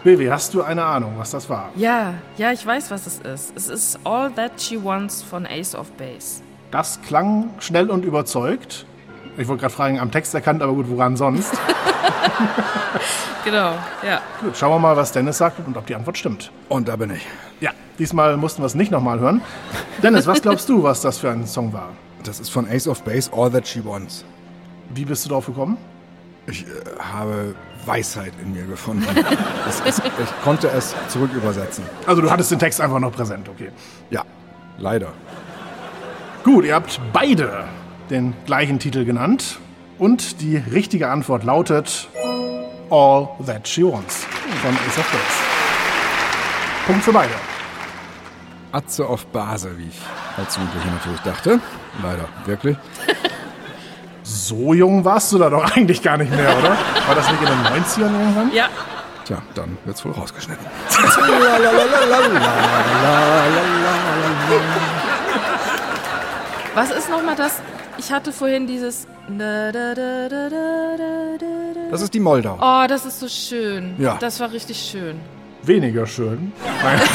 [0.03, 1.69] Baby, hast du eine Ahnung, was das war?
[1.77, 3.53] Ja, ja, ich weiß, was es ist.
[3.55, 6.43] Es ist All That She Wants von Ace of Base.
[6.71, 8.87] Das klang schnell und überzeugt.
[9.37, 11.53] Ich wollte gerade fragen, am Text erkannt, aber gut, woran sonst?
[13.45, 13.73] Genau,
[14.07, 14.21] ja.
[14.41, 16.53] gut, schauen wir mal, was Dennis sagt und ob die Antwort stimmt.
[16.69, 17.27] Und da bin ich.
[17.61, 19.41] Ja, diesmal mussten wir es nicht nochmal hören.
[20.03, 21.91] Dennis, was glaubst du, was das für ein Song war?
[22.23, 24.25] Das ist von Ace of Base, All That She Wants.
[24.91, 25.79] Wie bist du drauf gekommen?
[26.47, 26.67] Ich äh,
[26.99, 27.55] habe
[27.87, 29.07] Weisheit in mir gefunden.
[29.69, 31.85] es, ich konnte es zurück übersetzen.
[32.07, 33.71] Also du hattest den Text einfach noch präsent, okay.
[34.11, 34.23] Ja,
[34.79, 35.13] leider.
[36.45, 37.65] Gut, ihr habt beide
[38.11, 39.59] den gleichen Titel genannt.
[39.99, 42.09] Und die richtige Antwort lautet
[42.91, 44.27] All That She Wants
[44.63, 45.25] von Ace of Base.
[46.87, 47.35] Punkt für beide.
[48.73, 49.99] Atze auf Base, wie ich
[50.37, 51.61] als Jugendlicher natürlich dachte.
[52.03, 52.77] Leider, wirklich.
[54.23, 56.77] So jung warst du da doch eigentlich gar nicht mehr, oder?
[57.07, 58.53] War das nicht in den 90ern irgendwann?
[58.53, 58.69] Ja,
[59.25, 60.65] Tja, dann wird's wohl rausgeschnitten.
[66.75, 67.61] was ist nochmal das?
[68.01, 69.07] Ich hatte vorhin dieses.
[69.29, 71.91] Da, da, da, da, da, da, da.
[71.91, 72.57] Das ist die Moldau.
[72.59, 73.95] Oh, das ist so schön.
[73.99, 74.17] Ja.
[74.19, 75.21] Das war richtig schön.
[75.65, 76.51] Weniger schön.
[76.83, 77.01] Nein.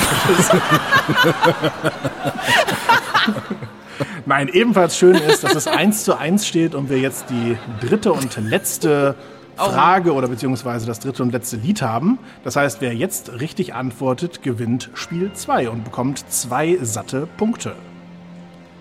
[4.27, 8.13] Nein, ebenfalls schön ist, dass es 1 zu 1 steht und wir jetzt die dritte
[8.13, 9.15] und letzte
[9.55, 12.19] Frage oder beziehungsweise das dritte und letzte Lied haben.
[12.43, 17.75] Das heißt, wer jetzt richtig antwortet, gewinnt Spiel 2 und bekommt zwei satte Punkte.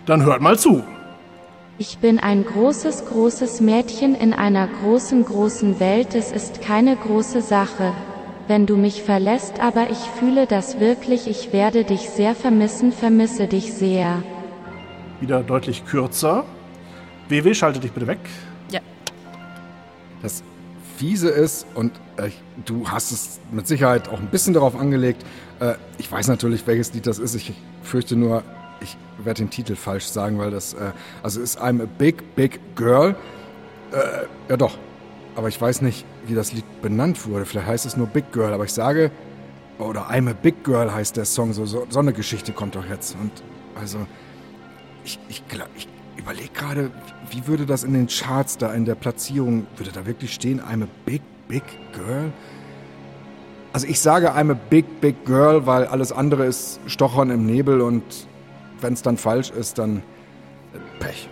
[0.05, 0.85] Dann hört mal zu.
[1.77, 6.15] Ich bin ein großes, großes Mädchen in einer großen, großen Welt.
[6.15, 7.93] Es ist keine große Sache.
[8.47, 11.27] Wenn du mich verlässt, aber ich fühle das wirklich.
[11.27, 14.23] Ich werde dich sehr vermissen, vermisse dich sehr.
[15.19, 16.45] Wieder deutlich kürzer.
[17.29, 18.21] WW, schalte dich bitte weg.
[18.71, 18.79] Ja.
[20.23, 20.45] Das
[20.97, 22.31] Fiese ist, und äh,
[22.67, 25.25] du hast es mit Sicherheit auch ein bisschen darauf angelegt,
[25.59, 27.35] äh, ich weiß natürlich, welches Lied das ist.
[27.35, 28.45] Ich fürchte nur,
[28.85, 30.93] ich werde den Titel falsch sagen, weil das, äh,
[31.23, 33.17] also ist I'm a Big, Big Girl.
[33.93, 34.79] Äh, ja doch,
[35.37, 37.45] aber ich weiß nicht, wie das Lied benannt wurde.
[37.45, 39.11] Vielleicht heißt es nur Big Girl, aber ich sage,
[39.79, 42.87] oder I'm a Big Girl heißt der Song, so, so, so eine Geschichte kommt doch
[42.89, 43.17] jetzt.
[43.21, 43.33] Und
[43.81, 43.99] also,
[45.05, 46.91] ich, ich, glaub- ich überlege gerade,
[47.31, 50.85] wie würde das in den Charts da in der Platzierung, würde da wirklich stehen, I'm
[50.85, 52.33] a big, big girl?
[53.73, 57.81] Also ich sage I'm a big, big girl, weil alles andere ist Stochern im Nebel
[57.81, 58.05] und
[58.81, 59.99] wenn es dann falsch ist, dann
[60.73, 61.29] äh, Pech.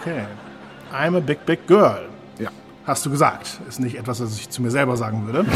[0.00, 0.24] Okay.
[0.92, 2.08] I'm a big, big girl.
[2.38, 2.50] Ja.
[2.86, 3.60] Hast du gesagt.
[3.68, 5.44] Ist nicht etwas, was ich zu mir selber sagen würde.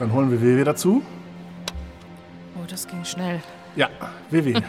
[0.00, 1.02] Dann holen wir WW dazu.
[2.56, 3.42] Oh, das ging schnell.
[3.76, 3.90] Ja,
[4.30, 4.62] WW.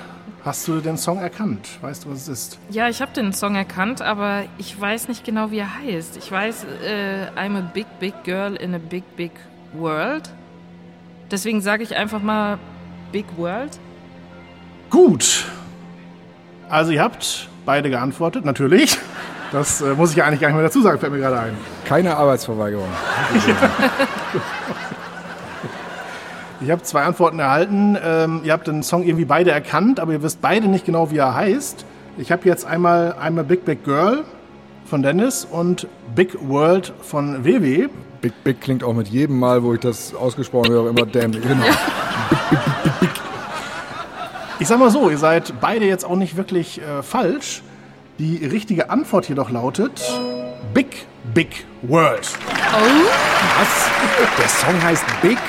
[0.43, 1.69] Hast du den Song erkannt?
[1.81, 2.59] Weißt du, was es ist?
[2.69, 6.17] Ja, ich habe den Song erkannt, aber ich weiß nicht genau, wie er heißt.
[6.17, 9.31] Ich weiß, äh, I'm a big, big girl in a big, big
[9.73, 10.29] world.
[11.31, 12.59] Deswegen sage ich einfach mal
[13.11, 13.79] Big World.
[14.89, 15.45] Gut.
[16.69, 18.97] Also ihr habt beide geantwortet, natürlich.
[19.51, 21.57] Das äh, muss ich ja eigentlich gar nicht mehr dazu sagen, fällt mir gerade ein.
[21.85, 22.87] Keine Arbeitsverweigerung.
[26.63, 27.97] Ich habe zwei Antworten erhalten.
[28.03, 31.17] Ähm, ihr habt den Song irgendwie beide erkannt, aber ihr wisst beide nicht genau, wie
[31.17, 31.85] er heißt.
[32.19, 34.23] Ich habe jetzt einmal einmal Big Big Girl
[34.85, 37.89] von Dennis und Big World von WW.
[38.21, 41.43] Big Big klingt auch mit jedem Mal, wo ich das ausgesprochen höre, immer dämlich.
[41.43, 41.65] Genau.
[44.59, 47.63] Ich sag mal so, ihr seid beide jetzt auch nicht wirklich äh, falsch.
[48.19, 49.99] Die richtige Antwort jedoch lautet
[50.73, 52.29] Big Big World.
[53.57, 53.89] Was?
[54.37, 55.39] Der Song heißt Big,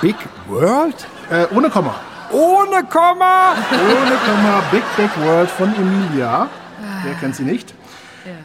[0.00, 0.14] Big
[0.46, 1.08] World?
[1.30, 1.96] Äh, ohne Komma.
[2.30, 3.56] Ohne Komma?
[3.72, 6.48] Ohne Komma Big Big World von Emilia.
[7.02, 7.74] Wer kennt sie nicht?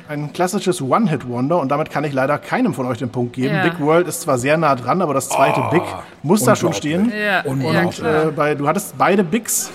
[0.08, 3.56] Ein klassisches One-Hit-Wonder und damit kann ich leider keinem von euch den Punkt geben.
[3.56, 3.63] Ja.
[3.63, 5.84] Big World ist zwar sehr nah dran, aber das zweite Big
[6.24, 7.12] muss da schon stehen.
[7.12, 7.98] Ja, Unglaublich.
[8.00, 8.26] ja klar.
[8.26, 9.72] Äh, bei, du hattest beide Bigs,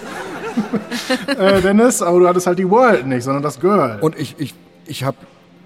[1.39, 3.99] äh, Dennis, aber du hattest halt die World nicht, sondern das Girl.
[4.01, 4.55] Und ich, ich,
[4.87, 5.17] ich habe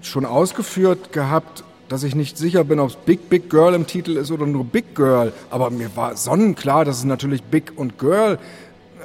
[0.01, 4.15] schon ausgeführt gehabt, dass ich nicht sicher bin, ob es Big Big Girl im Titel
[4.17, 5.33] ist oder nur Big Girl.
[5.49, 8.37] Aber mir war sonnenklar, dass es natürlich Big und Girl.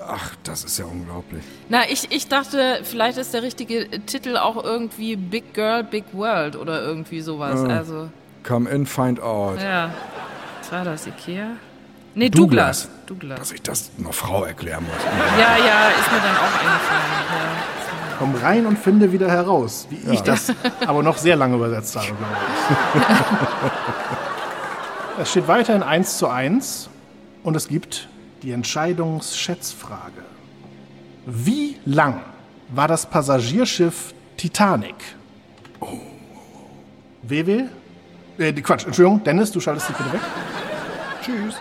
[0.06, 1.42] Ach, das ist ja unglaublich.
[1.68, 6.56] Na, ich, ich dachte, vielleicht ist der richtige Titel auch irgendwie Big Girl, Big World
[6.56, 7.60] oder irgendwie sowas.
[7.64, 8.10] Also,
[8.42, 9.60] Come in, find out.
[9.60, 9.90] ja.
[10.60, 11.48] Was war das, Ikea?
[12.14, 12.88] Nee, Douglas.
[13.06, 13.06] Douglas.
[13.06, 13.38] Douglas.
[13.38, 15.04] Dass ich das einer Frau erklären muss.
[15.38, 17.02] Ja, ja, ist mir dann auch eingefallen.
[17.28, 18.18] Ja.
[18.18, 20.52] Komm rein und finde wieder heraus, wie ich das
[20.86, 22.36] aber noch sehr lange übersetzt habe, glaube
[22.94, 23.02] ich.
[25.22, 26.88] es steht weiterhin 1 zu 1
[27.42, 28.08] und es gibt
[28.44, 30.22] die Entscheidungsschätzfrage.
[31.26, 32.20] Wie lang
[32.68, 34.94] war das Passagierschiff Titanic?
[35.80, 35.98] Oh.
[37.22, 37.64] WW?
[38.38, 40.20] Äh, Quatsch, Entschuldigung, Dennis, du schaltest dich bitte weg.
[41.22, 41.60] Tschüss.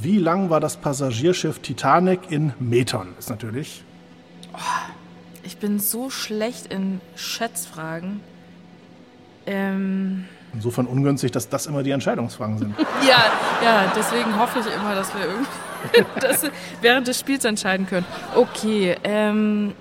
[0.00, 3.14] Wie lang war das Passagierschiff Titanic in Metern?
[3.18, 3.84] Ist natürlich
[5.44, 8.20] Ich bin so schlecht in Schätzfragen.
[9.44, 12.74] Ähm, insofern ungünstig, dass das immer die Entscheidungsfragen sind.
[13.08, 13.24] ja,
[13.62, 16.46] ja, deswegen hoffe ich immer, dass wir irgendwie das
[16.80, 18.06] während des Spiels entscheiden können.
[18.34, 19.74] Okay, ähm,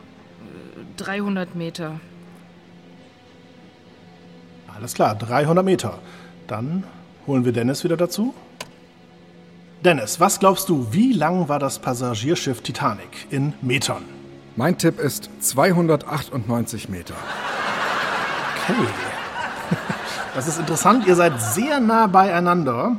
[0.98, 2.00] 300 Meter.
[4.76, 6.00] Alles klar, 300 Meter.
[6.48, 6.84] Dann
[7.28, 8.34] holen wir Dennis wieder dazu.
[9.84, 14.04] Dennis, was glaubst du, wie lang war das Passagierschiff Titanic in Metern?
[14.56, 17.16] Mein Tipp ist 298 Meter.
[18.70, 19.11] Okay.
[20.36, 22.96] Das ist interessant, ihr seid sehr nah beieinander.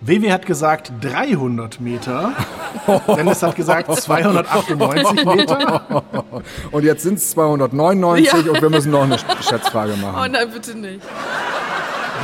[0.00, 2.32] WW hat gesagt 300 Meter.
[3.16, 6.02] Dennis hat gesagt 298 Meter.
[6.70, 8.38] Und jetzt sind es 299 Ja.
[8.52, 10.16] und wir müssen noch eine Schätzfrage machen.
[10.18, 11.00] Oh nein, bitte nicht.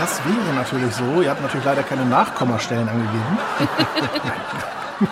[0.01, 1.21] Das wäre natürlich so.
[1.21, 3.39] Ihr habt natürlich leider keine Nachkommastellen angegeben.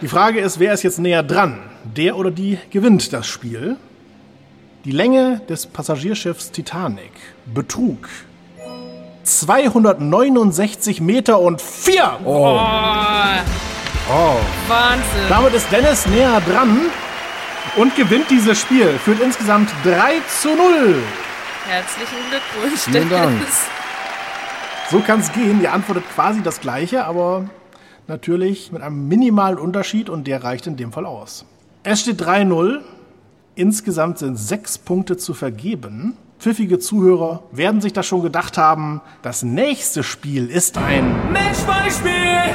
[0.00, 1.58] Die Frage ist, wer ist jetzt näher dran?
[1.96, 3.76] Der oder die gewinnt das Spiel.
[4.84, 7.10] Die Länge des Passagierschiffs Titanic
[7.52, 8.08] betrug
[9.24, 12.20] 269 Meter und 4.
[12.24, 12.58] Oh,
[14.68, 15.28] Wahnsinn.
[15.28, 16.80] Damit ist Dennis näher dran
[17.76, 18.98] und gewinnt dieses Spiel.
[18.98, 21.02] Führt insgesamt 3 zu 0.
[21.66, 23.38] Herzlichen Glückwunsch, Vielen Dank.
[23.40, 23.66] Dennis.
[24.90, 25.60] So kann es gehen.
[25.60, 27.50] Ihr antwortet quasi das Gleiche, aber
[28.06, 31.44] natürlich mit einem minimalen Unterschied und der reicht in dem Fall aus.
[31.82, 32.80] Es steht 3-0.
[33.58, 36.16] Insgesamt sind sechs Punkte zu vergeben.
[36.38, 39.00] Pfiffige Zuhörer werden sich das schon gedacht haben.
[39.22, 42.12] Das nächste Spiel ist ein Matchbeispiel!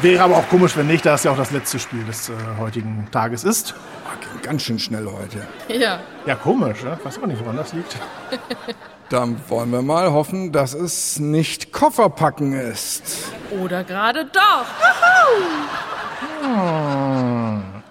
[0.00, 2.32] Wäre aber auch komisch, wenn nicht, da es ja auch das letzte Spiel des äh,
[2.58, 3.74] heutigen Tages ist.
[4.40, 5.46] Ganz schön schnell heute.
[5.68, 6.00] Ja.
[6.24, 6.98] Ja, komisch, ne?
[7.04, 7.98] Weiß auch nicht, woran das liegt.
[9.10, 13.30] Dann wollen wir mal hoffen, dass es nicht Kofferpacken ist.
[13.62, 14.66] Oder gerade doch.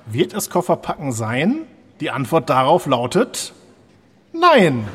[0.07, 1.61] Wird es Kofferpacken sein?
[1.99, 3.53] Die Antwort darauf lautet
[4.33, 4.87] Nein.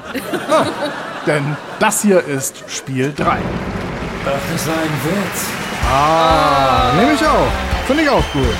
[1.26, 3.38] Denn das hier ist Spiel 3.
[4.24, 5.46] Das ist ein Witz.
[5.90, 7.52] Ah, nehme ich auch.
[7.86, 8.56] Finde ich auch gut.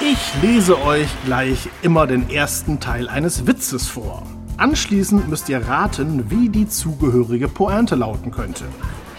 [0.00, 4.22] Ich lese euch gleich immer den ersten Teil eines Witzes vor.
[4.58, 8.64] Anschließend müsst ihr raten, wie die zugehörige Pointe lauten könnte.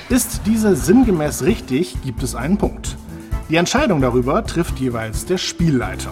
[0.09, 2.97] Ist diese sinngemäß richtig, gibt es einen Punkt.
[3.47, 6.11] Die Entscheidung darüber trifft jeweils der Spielleiter.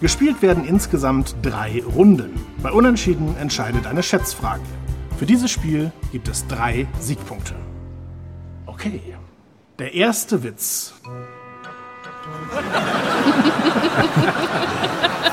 [0.00, 2.30] Gespielt werden insgesamt drei Runden.
[2.62, 4.62] Bei Unentschieden entscheidet eine Schätzfrage.
[5.18, 7.54] Für dieses Spiel gibt es drei Siegpunkte.
[8.64, 9.02] Okay,
[9.78, 10.94] der erste Witz.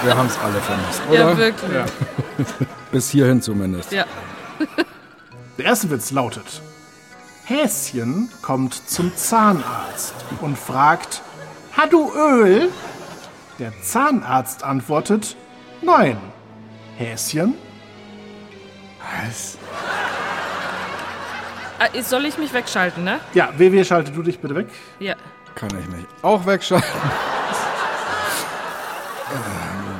[0.03, 1.19] Wir haben es alle vermisst, oder?
[1.19, 1.81] Ja, wirklich.
[2.91, 3.91] Bis hierhin zumindest.
[3.91, 4.05] Ja.
[5.57, 6.61] Der erste Witz lautet:
[7.45, 11.21] Häschen kommt zum Zahnarzt und fragt:
[11.75, 12.69] Hat du Öl?
[13.59, 15.35] Der Zahnarzt antwortet:
[15.81, 16.17] Nein.
[16.97, 17.55] Häschen?
[18.99, 19.57] Was?
[21.79, 23.19] Ah, Soll ich mich wegschalten, ne?
[23.33, 24.67] Ja, WW, schalte du dich bitte weg.
[24.99, 25.15] Ja.
[25.55, 26.89] Kann ich mich auch wegschalten?
[29.33, 29.99] ähm.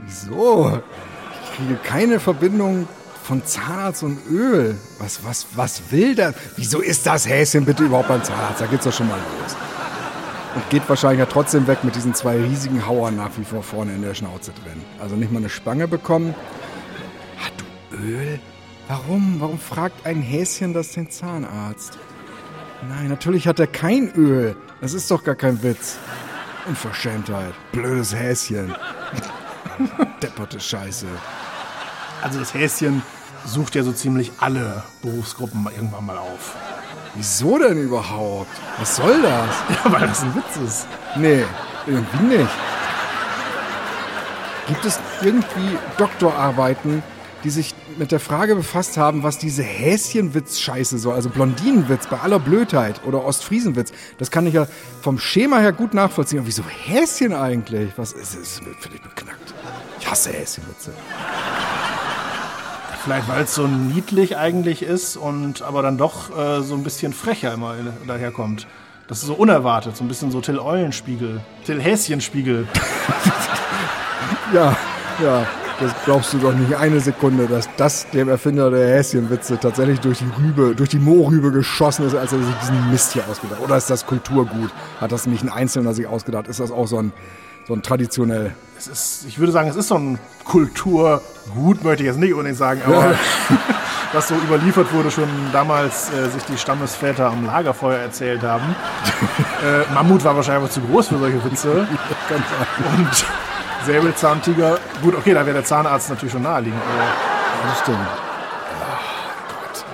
[0.00, 0.82] Wieso?
[1.44, 2.88] Ich kriege keine Verbindung
[3.22, 4.76] von Zahnarzt und Öl.
[4.98, 6.34] Was, was, was will das?
[6.56, 8.60] Wieso ist das Häschen bitte überhaupt beim Zahnarzt?
[8.60, 9.56] Da geht's doch schon mal los.
[10.54, 13.94] Und geht wahrscheinlich ja trotzdem weg mit diesen zwei riesigen Hauern nach wie vor vorne
[13.94, 14.82] in der Schnauze drin.
[15.00, 16.34] Also nicht mal eine Spange bekommen.
[17.38, 17.52] Hat
[17.90, 18.40] du Öl?
[18.88, 19.36] Warum?
[19.38, 21.96] Warum fragt ein Häschen das den Zahnarzt?
[22.88, 24.56] Nein, natürlich hat er kein Öl.
[24.80, 25.98] Das ist doch gar kein Witz.
[26.66, 27.54] Unverschämtheit.
[27.72, 28.74] Blödes Häschen.
[30.22, 31.06] Depperte Scheiße.
[32.22, 33.02] Also das Häschen
[33.44, 36.56] sucht ja so ziemlich alle Berufsgruppen irgendwann mal auf.
[37.14, 38.50] Wieso denn überhaupt?
[38.78, 39.54] Was soll das?
[39.84, 40.86] Ja, weil das ein Witz ist.
[41.16, 41.44] Nee,
[41.86, 42.50] irgendwie nicht.
[44.66, 47.02] Gibt es irgendwie Doktorarbeiten,
[47.44, 52.38] die sich mit der Frage befasst haben, was diese Häschenwitz-Scheiße soll, also Blondinenwitz bei aller
[52.38, 54.66] Blödheit oder Ostfriesenwitz, das kann ich ja
[55.00, 56.40] vom Schema her gut nachvollziehen.
[56.40, 57.92] Aber wieso Häschen eigentlich?
[57.96, 58.60] Was ist es?
[58.80, 59.54] Völlig beknackt.
[60.00, 60.92] Ich hasse Häschenwitze.
[63.04, 67.12] Vielleicht weil es so niedlich eigentlich ist und aber dann doch äh, so ein bisschen
[67.12, 67.74] frecher immer
[68.06, 68.66] daherkommt.
[69.08, 72.68] Das ist so unerwartet, so ein bisschen so Till Eulenspiegel, Till Häschenspiegel.
[74.52, 74.76] Ja,
[75.22, 75.46] ja.
[75.82, 80.18] Das glaubst du doch nicht eine Sekunde, dass das dem Erfinder der Häschenwitze tatsächlich durch
[80.18, 83.64] die Rübe, durch die Moorrübe geschossen ist, als er sich diesen Mist hier ausgedacht hat.
[83.64, 84.70] Oder ist das Kulturgut?
[85.00, 86.46] Hat das nicht ein Einzelner sich ausgedacht?
[86.46, 87.12] Ist das auch so ein,
[87.66, 88.54] so ein traditionell?
[88.78, 92.58] Es ist, ich würde sagen, es ist so ein Kulturgut, möchte ich jetzt nicht unbedingt
[92.58, 93.10] sagen, aber
[93.50, 93.58] Ja.
[94.12, 98.76] was so überliefert wurde, schon damals äh, sich die Stammesväter am Lagerfeuer erzählt haben.
[99.64, 101.70] äh, Mammut war wahrscheinlich zu groß für solche Witze.
[101.70, 103.24] Und
[103.86, 106.80] Säbelzahntiger, gut, okay, da wäre der Zahnarzt natürlich schon naheliegend.
[106.82, 107.98] Aber Das stimmt.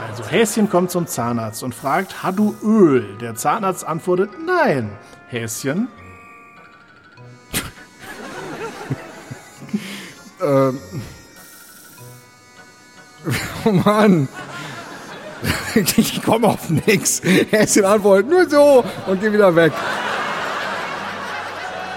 [0.08, 3.16] Also Häschen kommt zum Zahnarzt und fragt, hat du Öl?
[3.20, 4.90] Der Zahnarzt antwortet, nein.
[5.28, 5.88] Häschen,
[13.64, 14.28] Oh Mann.
[15.74, 17.20] Ich komme auf nix.
[17.22, 19.72] Häschen antwortet nur so und geh wieder weg.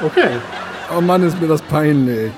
[0.03, 0.37] okay.
[0.95, 2.31] Oh Mann, ist mir das peinlich.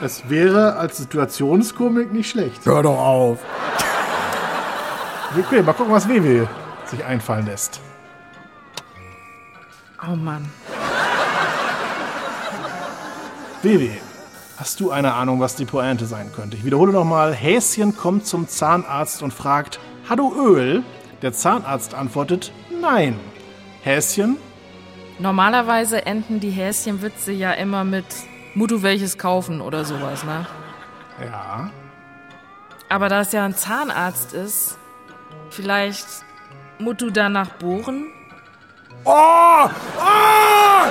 [0.00, 2.64] Es wäre als Situationskomik nicht schlecht.
[2.64, 3.38] Hör doch auf.
[5.38, 6.46] Okay, mal gucken, was WW
[6.86, 7.80] sich einfallen lässt.
[10.06, 10.50] Oh Mann.
[13.62, 13.90] WW,
[14.56, 16.56] hast du eine Ahnung, was die Pointe sein könnte?
[16.56, 17.32] Ich wiederhole nochmal.
[17.32, 20.82] Häschen kommt zum Zahnarzt und fragt, hat du Öl?
[21.22, 23.20] Der Zahnarzt antwortet, nein.
[23.82, 24.36] Häschen,
[25.22, 28.04] Normalerweise enden die Häschenwitze ja immer mit
[28.56, 30.46] Mutu welches kaufen oder sowas, ne?
[31.24, 31.70] ja.
[32.88, 34.76] Aber da es ja ein Zahnarzt ist,
[35.50, 36.06] vielleicht
[36.80, 38.06] Mutu danach bohren?
[39.04, 39.10] Oh!
[39.12, 40.86] Oh!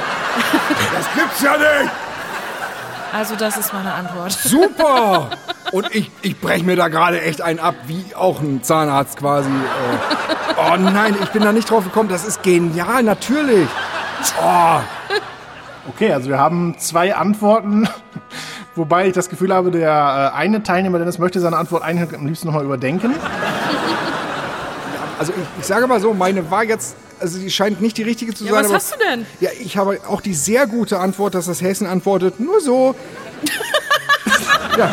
[0.93, 1.91] Das gibt's ja nicht!
[3.11, 4.31] Also das ist meine Antwort.
[4.31, 5.31] Super!
[5.73, 9.49] Und ich, ich breche mir da gerade echt einen ab, wie auch ein Zahnarzt quasi.
[9.49, 10.53] Äh.
[10.57, 12.07] Oh nein, ich bin da nicht drauf gekommen.
[12.07, 13.67] Das ist genial, natürlich.
[14.41, 14.79] Oh,
[15.89, 17.89] Okay, also wir haben zwei Antworten,
[18.75, 22.27] wobei ich das Gefühl habe, der äh, eine Teilnehmer, Dennis, möchte seine Antwort eigentlich am
[22.27, 23.15] liebsten nochmal überdenken.
[25.17, 28.31] also ich, ich sage mal so, meine war jetzt, also die scheint nicht die richtige
[28.35, 28.59] zu Ja, sein.
[28.59, 29.25] was aber- hast du denn?
[29.39, 32.93] Ja, ich habe auch die sehr gute Antwort, dass das Hessen antwortet, nur so.
[34.77, 34.89] ja.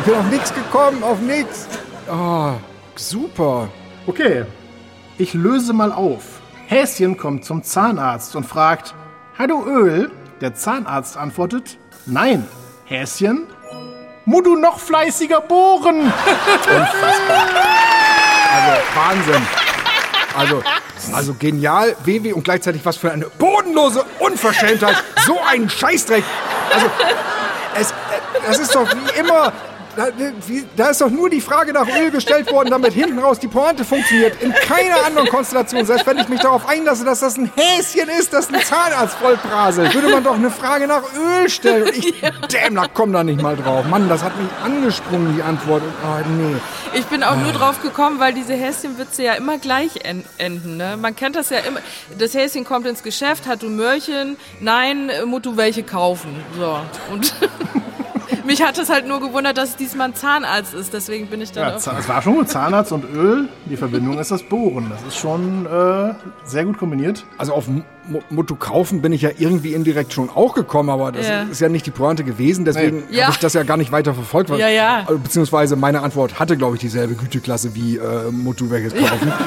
[0.00, 1.66] Ich bin auf nichts gekommen, auf nichts.
[2.10, 2.52] Oh,
[2.94, 3.68] super.
[4.06, 4.44] Okay,
[5.18, 6.22] ich löse mal auf.
[6.66, 8.94] Häschen kommt zum Zahnarzt und fragt,
[9.46, 10.10] du Öl?
[10.40, 12.46] Der Zahnarzt antwortet, nein.
[12.86, 13.46] Häschen,
[14.24, 16.12] mu du noch fleißiger bohren?
[18.54, 19.42] Also Wahnsinn.
[20.36, 20.62] Also,
[21.12, 25.02] also genial, WW und gleichzeitig was für eine bodenlose Unverschämtheit.
[25.26, 26.22] So ein Scheißdreck.
[26.72, 26.86] Also,
[27.74, 27.94] es, äh,
[28.46, 29.52] das ist doch wie immer
[29.96, 30.08] Da,
[30.46, 33.48] wie, da ist doch nur die Frage nach Öl gestellt worden, damit hinten raus die
[33.48, 34.42] Pointe funktioniert.
[34.42, 38.32] In keiner anderen Konstellation, selbst wenn ich mich darauf einlasse, dass das ein Häschen ist,
[38.32, 41.84] das ein Zahnarzt vollpraselt, würde man doch eine Frage nach Öl stellen.
[41.84, 42.14] Und ich,
[42.50, 43.84] damn, da komm da nicht mal drauf.
[43.86, 45.82] Mann, das hat mich angesprungen, die Antwort.
[46.04, 46.56] Oh, nee.
[46.94, 50.76] Ich bin auch nur drauf gekommen, weil diese Häschenwitze ja immer gleich en- enden.
[50.76, 50.96] Ne?
[51.00, 51.80] Man kennt das ja immer.
[52.18, 54.36] Das Häschen kommt ins Geschäft, hat du Möhrchen?
[54.60, 56.42] Nein, äh, musst du welche kaufen.
[56.58, 56.78] So.
[57.12, 57.34] Und
[58.44, 60.92] mich hat es halt nur gewundert, dass es diesmal ein Zahnarzt ist.
[60.92, 62.48] Deswegen bin ich dann Ja, es war schon gut.
[62.48, 64.90] Zahnarzt und Öl, die Verbindung ist das Bohren.
[64.90, 66.14] Das ist schon äh,
[66.44, 67.24] sehr gut kombiniert.
[67.38, 67.64] Also auf
[68.28, 71.42] Motto kaufen bin ich ja irgendwie indirekt schon auch gekommen, aber das Ja.
[71.44, 73.16] ist ja nicht die Pointe gewesen, deswegen Nee.
[73.16, 73.22] Ja.
[73.24, 74.50] habe ich das ja gar nicht weiter verfolgt.
[74.50, 75.00] weil- Ja, ja.
[75.08, 79.32] äh, Beziehungsweise meine Antwort hatte, glaube ich, dieselbe Güteklasse wie äh, Motto welches kaufen.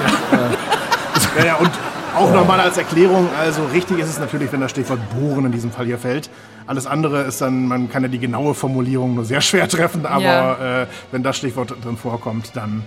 [1.39, 1.69] Ja, ja, und
[2.15, 5.71] auch nochmal als Erklärung, also richtig ist es natürlich, wenn das Stichwort Bohren in diesem
[5.71, 6.29] Fall hier fällt.
[6.67, 10.21] Alles andere ist dann, man kann ja die genaue Formulierung nur sehr schwer treffen, aber
[10.23, 10.81] Ja.
[10.83, 12.83] äh, wenn das Stichwort drin vorkommt, dann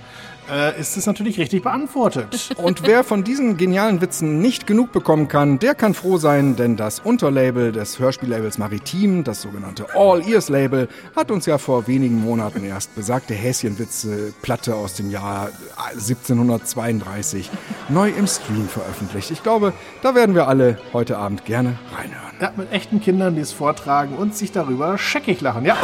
[0.51, 2.51] äh, ist es natürlich richtig beantwortet.
[2.57, 6.77] Und wer von diesen genialen Witzen nicht genug bekommen kann, der kann froh sein, denn
[6.77, 12.21] das Unterlabel des Hörspiellabels Maritim, das sogenannte All Ears Label, hat uns ja vor wenigen
[12.21, 15.51] Monaten erst besagte Häschenwitze-Platte aus dem Jahr
[15.93, 17.51] 1732
[17.89, 19.31] neu im Stream veröffentlicht.
[19.31, 19.73] Ich glaube,
[20.03, 22.31] da werden wir alle heute Abend gerne reinhören.
[22.41, 25.65] Ja, mit echten Kindern, die es vortragen und sich darüber scheckig lachen.
[25.67, 25.77] Ja,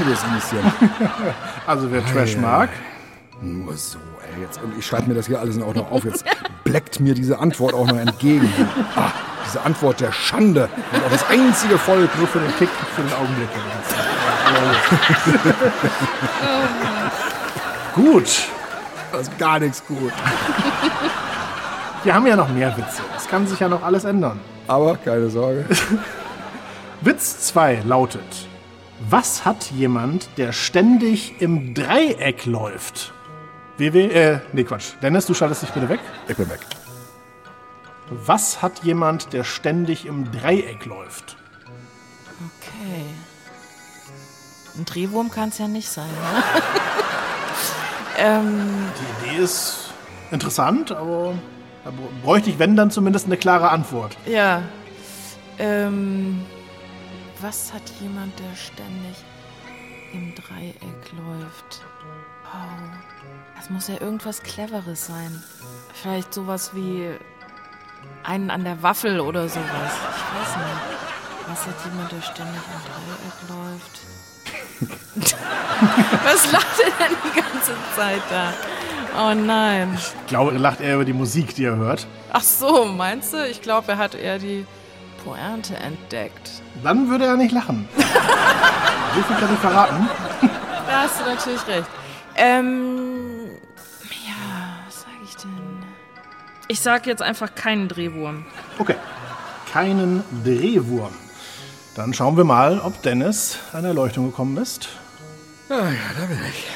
[0.00, 0.72] Liebes Lieschen.
[1.66, 2.70] also wer Trash mag,
[3.40, 4.42] Nur so, ey.
[4.42, 6.04] Jetzt, und ich schreibe mir das hier alles auch noch auf.
[6.04, 6.24] Jetzt
[6.64, 8.52] bleckt mir diese Antwort auch noch entgegen.
[8.96, 9.10] Ah,
[9.46, 10.68] diese Antwort der Schande.
[10.92, 12.10] Und auch das einzige Volk.
[12.18, 13.48] nur für den Kick, für den Augenblick.
[17.94, 18.48] Gut,
[19.12, 20.12] Das ist gar nichts gut.
[22.04, 23.02] wir haben ja noch mehr Witze.
[23.16, 24.40] Es kann sich ja noch alles ändern.
[24.66, 25.64] Aber keine Sorge.
[27.00, 28.48] Witz 2 lautet:
[29.08, 33.12] Was hat jemand, der ständig im Dreieck läuft?
[33.78, 34.92] WW, äh, nee, Quatsch.
[35.02, 36.00] Dennis, du schaltest dich bitte weg.
[36.26, 36.60] Ich bin weg.
[38.10, 41.36] Was hat jemand, der ständig im Dreieck läuft?
[42.60, 43.04] Okay.
[44.76, 46.08] Ein Drehwurm kann es ja nicht sein.
[46.08, 46.42] Ne?
[48.18, 48.88] ähm,
[49.22, 49.90] Die Idee ist
[50.30, 51.34] interessant, aber
[51.84, 54.16] da br- bräuchte ich, wenn, dann zumindest eine klare Antwort.
[54.26, 54.62] ja.
[55.60, 56.46] Ähm,
[57.40, 59.16] was hat jemand, der ständig
[60.12, 61.82] im Dreieck läuft?
[62.44, 63.17] Oh,
[63.68, 65.42] das muss ja irgendwas Cleveres sein.
[65.92, 67.10] Vielleicht sowas wie
[68.22, 69.66] einen an der Waffel oder sowas.
[69.66, 71.48] Ich weiß nicht.
[71.48, 74.00] Was hat jemand, der ständig im Dreieck läuft?
[76.24, 78.52] Was lacht er denn die ganze Zeit da?
[79.18, 79.98] Oh nein.
[79.98, 82.06] Ich glaube, er lacht eher über die Musik, die er hört.
[82.32, 83.46] Ach so, meinst du?
[83.46, 84.66] Ich glaube, er hat eher die
[85.24, 86.62] Pointe entdeckt.
[86.82, 87.86] Dann würde er nicht lachen.
[87.96, 90.08] so viel kann ich verraten.
[90.86, 91.88] Da hast du natürlich recht.
[92.36, 93.27] Ähm,
[96.70, 98.44] Ich sag jetzt einfach keinen Drehwurm.
[98.78, 98.96] Okay.
[99.72, 101.14] Keinen Drehwurm.
[101.94, 104.90] Dann schauen wir mal, ob Dennis an Erleuchtung gekommen ist.
[105.70, 106.66] Ah ja, da bin ich.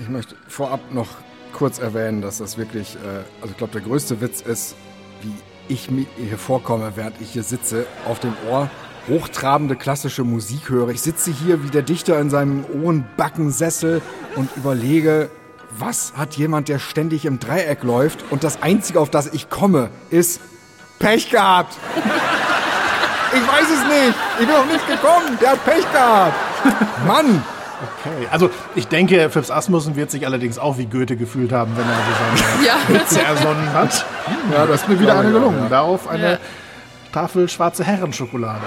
[0.00, 1.08] Ich möchte vorab noch
[1.52, 4.74] kurz erwähnen, dass das wirklich, äh, also ich glaube, der größte Witz ist,
[5.20, 5.34] wie
[5.68, 8.70] ich mir hier vorkomme, während ich hier sitze, auf dem Ohr
[9.08, 10.88] hochtrabende klassische Musik höre.
[10.88, 14.02] Ich sitze hier wie der Dichter in seinem Ohrenbackensessel
[14.34, 15.30] und überlege,
[15.70, 19.90] was hat jemand, der ständig im Dreieck läuft und das Einzige, auf das ich komme,
[20.10, 20.40] ist
[20.98, 21.76] Pech gehabt.
[23.34, 24.14] Ich weiß es nicht.
[24.40, 25.38] Ich bin noch nicht gekommen.
[25.40, 26.34] Der hat Pech gehabt.
[27.06, 27.42] Mann.
[28.00, 28.26] Okay.
[28.30, 31.94] Also, ich denke, Phipps Asmussen wird sich allerdings auch wie Goethe gefühlt haben, wenn er
[31.94, 32.74] so seine Ja.
[32.88, 34.06] Witze ersonnen hat.
[34.52, 35.68] Ja, das ist mir wieder eine gelungen.
[35.68, 36.38] Darauf eine Ja.
[37.12, 38.60] Tafel schwarze Herrenschokolade.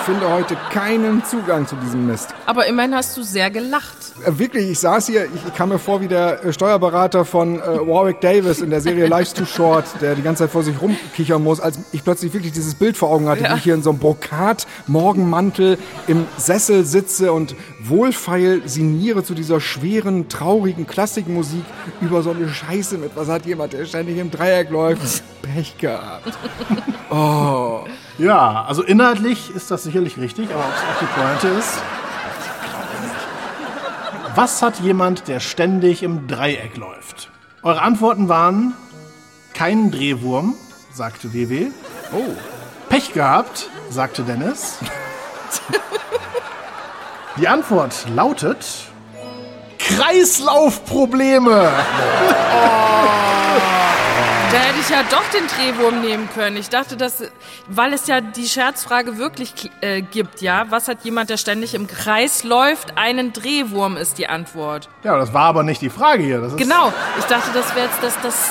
[0.00, 2.30] Ich finde heute keinen Zugang zu diesem Mist.
[2.46, 3.96] Aber immerhin hast du sehr gelacht.
[4.24, 7.60] Äh, wirklich, ich saß hier, ich, ich kam mir vor wie der äh, Steuerberater von
[7.60, 10.80] äh, Warwick Davis in der Serie Life's Too Short, der die ganze Zeit vor sich
[10.80, 13.52] rumkichern muss, als ich plötzlich wirklich dieses Bild vor Augen hatte, Ja.
[13.54, 15.76] wie ich hier in so einem Brokat-Morgenmantel
[16.06, 21.64] im Sessel sitze und wohlfeil sinniere zu dieser schweren, traurigen Klassikmusik
[22.00, 25.22] über so eine Scheiße mit, was hat jemand, der ständig im Dreieck läuft?
[25.42, 26.32] Pech gehabt.
[28.18, 31.78] Ja, also inhaltlich ist das sicherlich richtig, aber ob es auch die Pointe ist.
[34.34, 37.30] Was hat jemand, der ständig im Dreieck läuft?
[37.62, 38.74] Eure Antworten waren
[39.54, 40.54] kein Drehwurm,
[40.92, 41.68] sagte WW.
[42.12, 42.34] Oh.
[42.88, 44.78] Pech gehabt, sagte Dennis.
[47.38, 48.66] Die Antwort lautet
[49.78, 51.70] Kreislaufprobleme.
[54.50, 56.56] Da hätte ich ja doch den Drehwurm nehmen können.
[56.56, 57.22] Ich dachte, dass,
[57.66, 61.86] weil es ja die Scherzfrage wirklich äh, gibt, ja, was hat jemand, der ständig im
[61.86, 62.96] Kreis läuft?
[62.96, 64.88] Einen Drehwurm ist die Antwort.
[65.04, 66.40] Ja, das war aber nicht die Frage hier.
[66.40, 66.94] Das ist Genau.
[67.18, 68.50] Ich dachte, das wäre jetzt das, das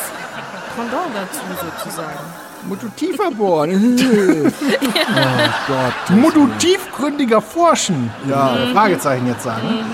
[0.75, 2.19] Pendant dazu sozusagen.
[2.67, 3.97] Musst du tiefer bohren.
[4.51, 6.17] oh Gott.
[6.17, 8.09] Musst du tiefgründiger forschen?
[8.27, 9.85] Ja, Fragezeichen jetzt sagen.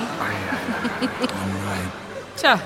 [2.38, 2.60] Tja,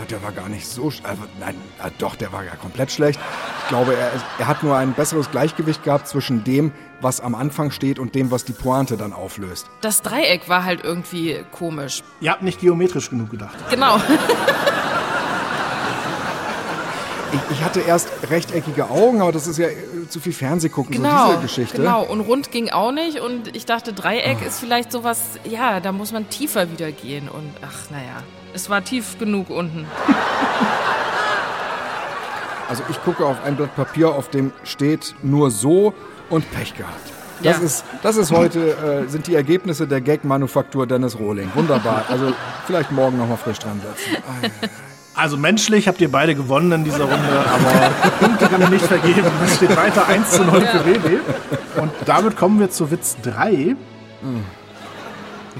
[0.00, 0.84] Ah, Der war gar nicht so.
[0.88, 1.54] sch- Äh, nein,
[1.98, 3.20] doch, der war ja komplett schlecht.
[3.62, 7.70] Ich glaube, er, er hat nur ein besseres Gleichgewicht gehabt zwischen dem, was am Anfang
[7.70, 9.66] steht und dem, was die Pointe dann auflöst.
[9.80, 12.02] das Dreieck war halt irgendwie komisch.
[12.20, 13.54] Ihr habt nicht geometrisch genug gedacht.
[13.70, 13.96] Genau.
[17.32, 19.76] Ich, ich hatte erst rechteckige Augen, aber das ist ja äh,
[20.08, 21.76] zu viel Fernsehgucken, so Genau, diese Geschichte.
[21.78, 22.02] genau.
[22.04, 23.20] Und rund ging auch nicht.
[23.20, 27.28] Und ich dachte, Dreieck ist vielleicht sowas, ja, da muss man tiefer wieder gehen.
[27.28, 28.22] Und ach, naja,
[28.54, 29.86] es war tief genug unten.
[32.68, 35.92] Also ich gucke auf ein Blatt Papier, auf dem steht nur so
[36.30, 37.12] und Pech gehabt.
[37.42, 37.62] Das, Ja.
[37.64, 41.50] ist, das ist heute, äh, sind die Ergebnisse der Gag-Manufaktur Dennis Rohling.
[41.54, 42.04] Wunderbar.
[42.08, 42.32] Also
[42.66, 44.22] vielleicht morgen nochmal frisch dran setzen.
[44.26, 44.68] Ah, ja.
[45.14, 49.26] Also menschlich habt ihr beide gewonnen in dieser Runde, aber Punkte kann ich nicht vergeben.
[49.44, 51.18] Es steht weiter 1 zu 0 für WW.
[51.80, 53.76] Und damit kommen wir zu Witz 3.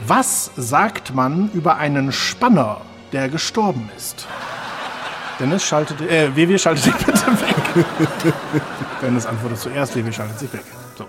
[0.06, 2.80] Was sagt man über einen Spanner,
[3.12, 4.26] der gestorben ist?
[5.38, 8.34] Dennis schaltet, äh, WW schaltet sich bitte weg.
[9.02, 10.64] Dennis antwortet zuerst, WW schaltet sich weg.
[10.96, 11.06] So.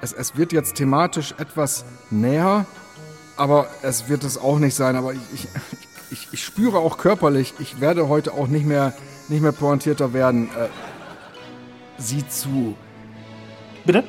[0.00, 2.66] Es, es wird jetzt thematisch etwas näher,
[3.36, 4.96] aber es wird es auch nicht sein.
[4.96, 5.48] Aber ich, ich,
[6.10, 8.92] ich, ich spüre auch körperlich, ich werde heute auch nicht mehr,
[9.28, 10.48] nicht mehr pointierter werden.
[10.56, 10.68] Äh,
[11.98, 12.76] sieh zu.
[13.84, 14.04] Bitte?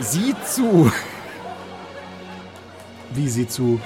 [0.00, 0.90] Sieh zu.
[3.12, 3.80] Wie sie zu.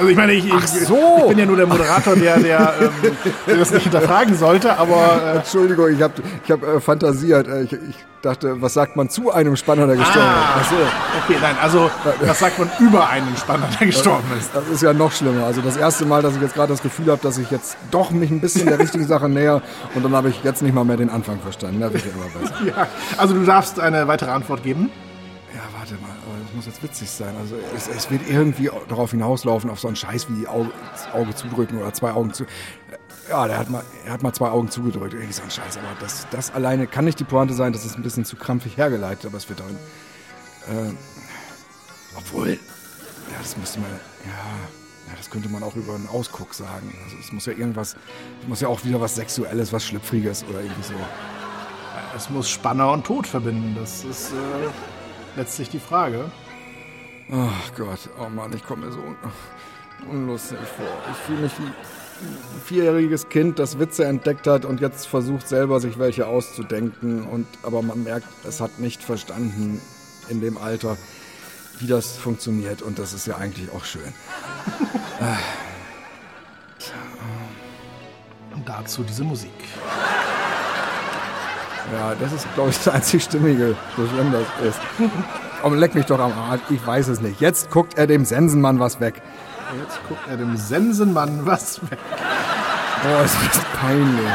[0.00, 0.96] Also ich meine, ich, ich, so.
[1.18, 5.20] ich bin ja nur der Moderator, der, der, ähm, der das nicht hinterfragen sollte, aber
[5.22, 7.46] äh, Entschuldigung, ich habe ich hab, äh, fantasiert.
[7.46, 10.56] Äh, ich, ich dachte, was sagt man zu einem Spanner, der gestorben ist?
[10.56, 10.76] Ah, so.
[11.22, 11.90] Okay, nein, also
[12.24, 14.48] das sagt man über einen Spanner, der gestorben ist.
[14.54, 15.44] Das ist ja noch schlimmer.
[15.44, 18.10] Also das erste Mal, dass ich jetzt gerade das Gefühl habe, dass ich jetzt doch
[18.10, 19.60] mich ein bisschen der richtigen Sache näher
[19.94, 21.80] und dann habe ich jetzt nicht mal mehr den Anfang verstanden.
[21.80, 22.54] Da wird ja immer besser.
[22.64, 22.86] Ja,
[23.18, 24.90] also du darfst eine weitere Antwort geben.
[26.50, 27.36] Das muss jetzt witzig sein.
[27.36, 30.70] Also es, es wird irgendwie darauf hinauslaufen, auf so einen Scheiß wie Auge,
[31.12, 32.44] Auge zudrücken oder zwei Augen zu.
[33.28, 35.14] Ja, der hat mal, er hat mal zwei Augen zugedrückt.
[35.14, 35.76] Irgendwie so ein Scheiß.
[35.76, 37.72] Aber das, das alleine kann nicht die Pointe sein.
[37.72, 39.76] Das ist ein bisschen zu krampfig hergeleitet, aber es wird darin.
[40.66, 40.92] Äh,
[42.16, 44.32] obwohl, ja, das müsste man, ja,
[45.06, 46.92] ja, das könnte man auch über einen Ausguck sagen.
[47.04, 47.94] Also es muss ja irgendwas,
[48.42, 50.94] es muss ja auch wieder was Sexuelles, was Schlüpfriges oder irgendwie so.
[52.16, 53.76] Es muss Spanner und Tod verbinden.
[53.78, 54.89] Das ist äh,
[55.36, 56.30] letztlich die Frage.
[57.32, 59.16] Ach Gott, oh Mann, ich komme mir so un
[60.08, 60.86] unlustig vor.
[61.12, 61.74] Ich fühle mich wie ein
[62.64, 67.24] vierjähriges Kind, das Witze entdeckt hat und jetzt versucht selber sich welche auszudenken.
[67.24, 69.80] Und, aber man merkt, es hat nicht verstanden
[70.28, 70.96] in dem Alter,
[71.78, 72.82] wie das funktioniert.
[72.82, 74.02] Und das ist ja eigentlich auch schön.
[78.54, 79.52] Und dazu diese Musik.
[81.92, 84.78] Ja, das ist, glaube ich, das einzig Stimmige, so schlimm das ist.
[85.62, 87.40] Aber leck mich doch am Arsch, ich weiß es nicht.
[87.40, 89.20] Jetzt guckt er dem Sensenmann was weg.
[89.78, 91.98] Jetzt guckt er dem Sensenmann was weg.
[93.02, 94.30] Boah, es ist peinlich.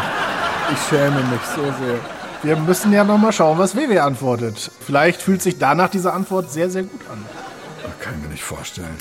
[0.73, 1.99] Ich schäme mich so sehr.
[2.43, 4.71] Wir müssen ja noch mal schauen, was WW antwortet.
[4.79, 7.23] Vielleicht fühlt sich danach diese Antwort sehr, sehr gut an.
[7.99, 8.95] Kann ich mir nicht vorstellen.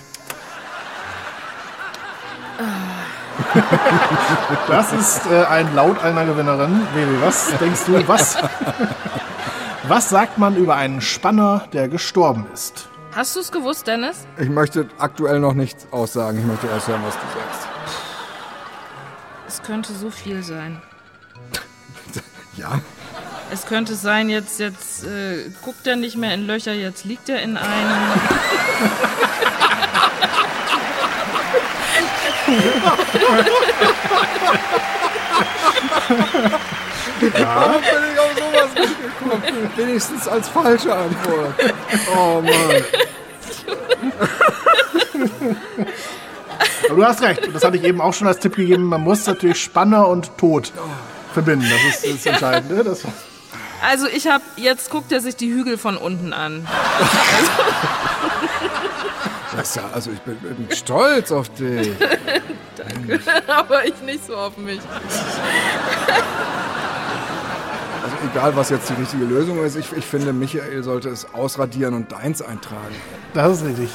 [4.68, 6.86] Das ist äh, ein Laut einer Gewinnerin.
[6.94, 8.36] WW, was denkst du, was,
[9.88, 12.88] was sagt man über einen Spanner, der gestorben ist?
[13.14, 14.26] Hast du es gewusst, Dennis?
[14.38, 16.38] Ich möchte aktuell noch nichts aussagen.
[16.38, 17.68] Ich möchte erst hören, was du sagst.
[19.46, 20.80] Es könnte so viel sein.
[22.56, 22.80] Ja?
[23.50, 27.42] Es könnte sein, jetzt, jetzt äh, guckt er nicht mehr in Löcher, jetzt liegt er
[27.42, 28.20] in einem.
[37.38, 39.70] Warum bin ich auf sowas nicht gekommen?
[39.76, 41.54] Wenigstens als falsche Antwort.
[42.16, 42.84] Oh Mann.
[46.88, 47.48] Aber du hast recht.
[47.52, 48.84] Das hatte ich eben auch schon als Tipp gegeben.
[48.84, 50.72] Man muss natürlich Spanner und Tod
[51.32, 51.66] verbinden.
[51.70, 52.84] Das ist das Entscheidende.
[52.84, 53.02] Das,
[53.82, 56.66] Also ich hab, jetzt guckt er sich die Hügel von unten an.
[59.56, 61.90] Das ja, also ich bin, bin stolz auf dich.
[63.46, 64.80] Aber ich nicht so auf mich.
[68.02, 71.94] Also egal, was jetzt die richtige Lösung ist, ich, ich finde, Michael sollte es ausradieren
[71.94, 72.94] und deins eintragen.
[73.32, 73.90] das ist richtig.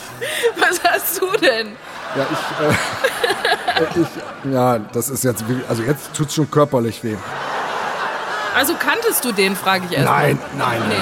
[0.60, 1.76] Was hast du denn?
[2.16, 7.18] Ja, ich, äh, ich, ja, das ist jetzt, also jetzt tut's schon körperlich weh.
[8.56, 10.10] Also kanntest du den, frage ich erst.
[10.10, 10.96] Nein, nein, Nee.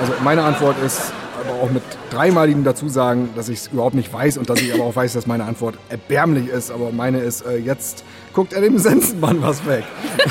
[0.00, 1.12] Also meine Antwort ist,
[1.46, 4.84] aber auch mit dreimaligem Dazusagen, dass ich es überhaupt nicht weiß und dass ich aber
[4.84, 6.70] auch weiß, dass meine Antwort erbärmlich ist.
[6.70, 9.84] Aber meine ist, äh, jetzt guckt er dem Sensenmann was weg.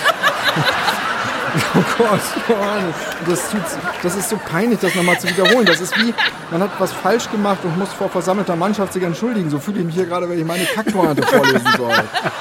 [1.75, 2.93] oh Gott, Mann.
[3.27, 3.61] Das, tut,
[4.01, 5.65] das ist so peinlich, das nochmal zu wiederholen.
[5.65, 6.13] Das ist wie,
[6.49, 9.49] man hat was falsch gemacht und muss vor versammelter Mannschaft sich entschuldigen.
[9.49, 11.93] So fühle ich mich hier gerade, wenn ich meine Kackpointe vorlesen soll.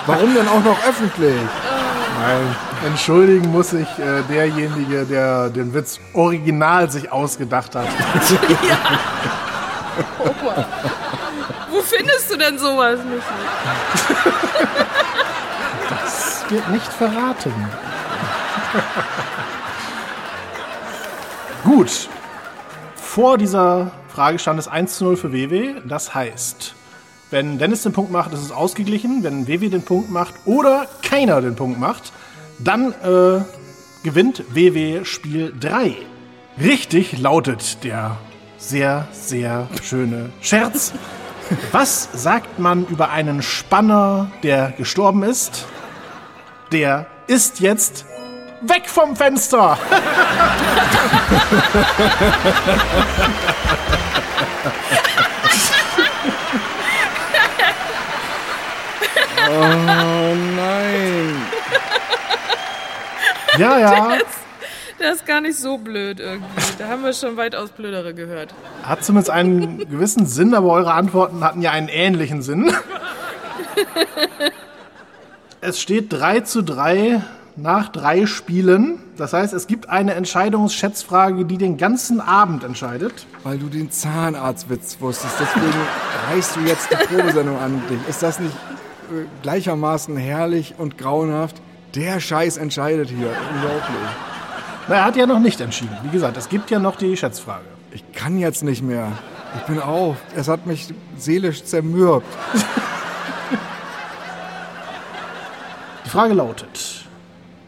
[0.06, 1.34] Warum denn auch noch öffentlich?
[2.20, 2.54] Nein,
[2.86, 7.86] entschuldigen muss sich äh, derjenige, der den Witz original sich ausgedacht hat.
[11.70, 13.24] Wo findest du denn sowas nicht?
[15.88, 17.54] Das wird nicht verraten.
[21.64, 22.08] Gut.
[22.96, 25.80] Vor dieser Frage stand es 1 zu 0 für WW.
[25.84, 26.74] Das heißt,
[27.30, 29.22] wenn Dennis den Punkt macht, ist es ausgeglichen.
[29.22, 32.12] Wenn WW den Punkt macht oder keiner den Punkt macht,
[32.58, 33.42] dann äh,
[34.02, 35.94] gewinnt WW Spiel 3.
[36.60, 38.16] Richtig lautet der
[38.58, 40.92] sehr, sehr schöne Scherz.
[41.72, 45.66] Was sagt man über einen Spanner, der gestorben ist?
[46.72, 48.04] Der ist jetzt
[48.60, 49.78] weg vom Fenster.
[59.52, 61.34] Oh nein.
[63.58, 64.18] Ja, ja.
[65.00, 66.46] Der ist gar nicht so blöd irgendwie.
[66.78, 68.52] Da haben wir schon weitaus blödere gehört.
[68.82, 72.72] Hat zumindest einen gewissen Sinn, aber eure Antworten hatten ja einen ähnlichen Sinn.
[75.62, 77.20] Es steht 3 zu 3
[77.56, 78.98] nach drei Spielen.
[79.18, 83.26] Das heißt, es gibt eine Entscheidungsschätzfrage, die den ganzen Abend entscheidet.
[83.42, 85.34] Weil du den Zahnarztwitz wusstest.
[85.38, 85.74] Deswegen
[86.30, 87.98] reißt du jetzt die Probesendung an dich.
[88.08, 88.54] Ist das nicht
[89.42, 91.60] gleichermaßen herrlich und grauenhaft?
[91.94, 93.30] Der Scheiß entscheidet hier.
[93.52, 94.10] Unglaublich.
[94.88, 95.96] Na, er hat ja noch nicht entschieden.
[96.02, 97.64] Wie gesagt, es gibt ja noch die Schätzfrage.
[97.92, 99.12] Ich kann jetzt nicht mehr.
[99.56, 100.16] Ich bin auf.
[100.36, 102.26] Es hat mich seelisch zermürbt.
[106.04, 107.04] Die Frage lautet,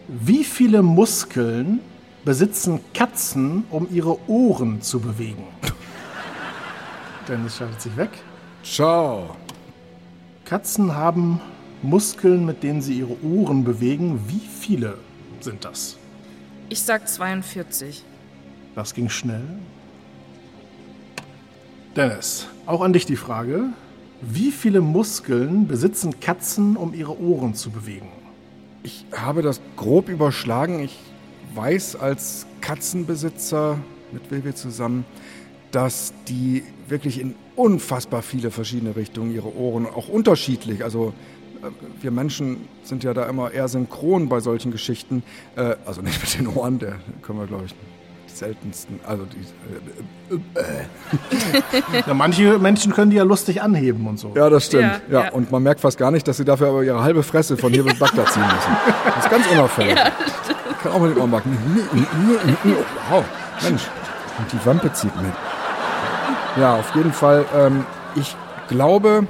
[0.09, 1.79] wie viele Muskeln
[2.25, 5.45] besitzen Katzen, um ihre Ohren zu bewegen?
[7.29, 8.11] Dennis schaltet sich weg.
[8.65, 9.37] Ciao.
[10.45, 11.41] Katzen haben
[11.83, 14.21] Muskeln, mit denen sie ihre Ohren bewegen.
[14.29, 14.99] Wie viele
[15.41, 15.97] sind das?
[16.69, 18.05] Ich sag 42.
[18.75, 19.45] Das ging schnell.
[21.97, 23.65] Dennis, auch an dich die Frage.
[24.23, 28.09] Wie viele Muskeln besitzen Katzen, um ihre Ohren zu bewegen?
[28.83, 30.81] Ich habe das grob überschlagen.
[30.81, 30.99] Ich
[31.55, 33.79] weiß als Katzenbesitzer
[34.13, 35.05] mit Wilwe zusammen,
[35.73, 41.13] dass die wirklich in unfassbar viele verschiedene Richtungen ihre Ohren, auch unterschiedlich, also
[41.63, 41.67] äh,
[42.01, 45.23] wir Menschen sind ja da immer eher synchron bei solchen Geschichten.
[45.57, 50.35] Äh, also nicht mit den Ohren, der können wir, glaube ich, die seltensten, also die,
[50.35, 54.33] äh, Ja, manche Menschen können die ja lustig anheben und so.
[54.35, 54.83] Ja, das stimmt.
[54.83, 55.33] Ja, Ja, ja.
[55.33, 57.85] Und man merkt fast gar nicht, dass sie dafür aber ihre halbe Fresse von hier
[57.85, 58.77] bis Bagdad ziehen müssen.
[59.05, 59.97] Das ist ganz unauffällig.
[60.83, 61.57] Kann auch mit den Ohren machen.
[63.11, 63.25] Wow,
[63.63, 63.83] Mensch.
[64.39, 65.33] Und die Wampe zieht mit.
[66.59, 67.45] Ja, auf jeden Fall.
[67.57, 67.85] Ähm,
[68.15, 68.37] ich
[68.69, 69.27] glaube,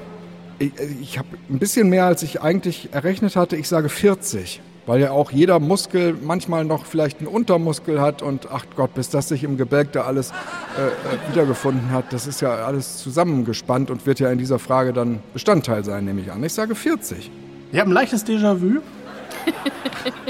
[0.59, 3.57] ich, ich habe ein bisschen mehr, als ich eigentlich errechnet hatte.
[3.57, 4.61] Ich sage 40.
[4.85, 9.11] Weil ja auch jeder Muskel manchmal noch vielleicht einen Untermuskel hat und ach Gott, bis
[9.11, 13.93] das sich im Gebälk da alles äh, äh, wiedergefunden hat, das ist ja alles zusammengespannt
[13.93, 16.43] und wird ja in dieser Frage dann Bestandteil sein, nehme ich an.
[16.43, 17.31] Ich sage 40.
[17.71, 18.81] Ich habe ein leichtes Déjà-vu.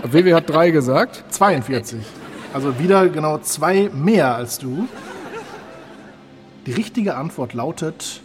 [0.04, 1.24] WW hat drei gesagt.
[1.30, 2.00] 42.
[2.52, 4.86] Also wieder genau zwei mehr als du.
[6.66, 8.20] Die richtige Antwort lautet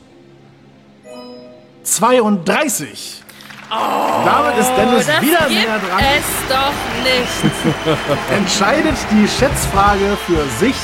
[1.83, 3.23] 32.
[3.69, 6.03] Damit ist Dennis wieder näher dran.
[6.17, 6.73] es doch
[7.03, 7.97] nicht.
[8.38, 10.75] entscheidet die Schätzfrage für sich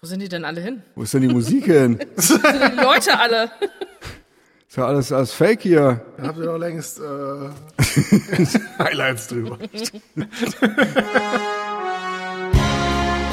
[0.00, 0.82] Wo sind die denn alle hin?
[0.94, 1.98] Wo ist denn die Musik hin?
[1.98, 3.50] Die Leute alle.
[4.68, 6.02] Ist ja alles, alles Fake hier.
[6.18, 9.56] Da habt ihr doch längst äh, Highlights drüber.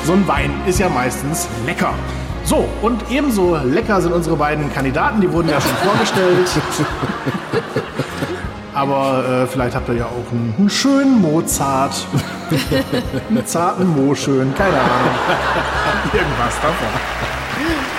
[0.06, 1.94] so ein Wein ist ja meistens lecker.
[2.46, 6.50] So, und ebenso lecker sind unsere beiden Kandidaten, die wurden ja schon vorgestellt.
[8.74, 12.08] Aber äh, vielleicht habt ihr ja auch einen, einen schönen Mozart.
[13.30, 15.16] einen zarten Mo-Schön, keine Ahnung.
[16.14, 17.95] Irgendwas davon.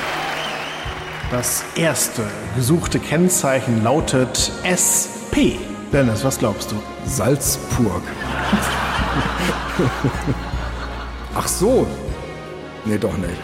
[1.31, 2.23] Das erste
[2.55, 5.59] gesuchte Kennzeichen lautet SP.
[5.93, 6.77] Dennis, was glaubst du?
[7.05, 8.03] Salzpurg.
[11.35, 11.85] Ach so.
[12.85, 13.41] Nee, doch nicht.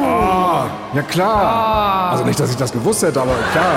[0.00, 0.64] Oh,
[0.94, 2.12] ja klar.
[2.12, 3.74] Also nicht, dass ich das gewusst hätte, aber klar.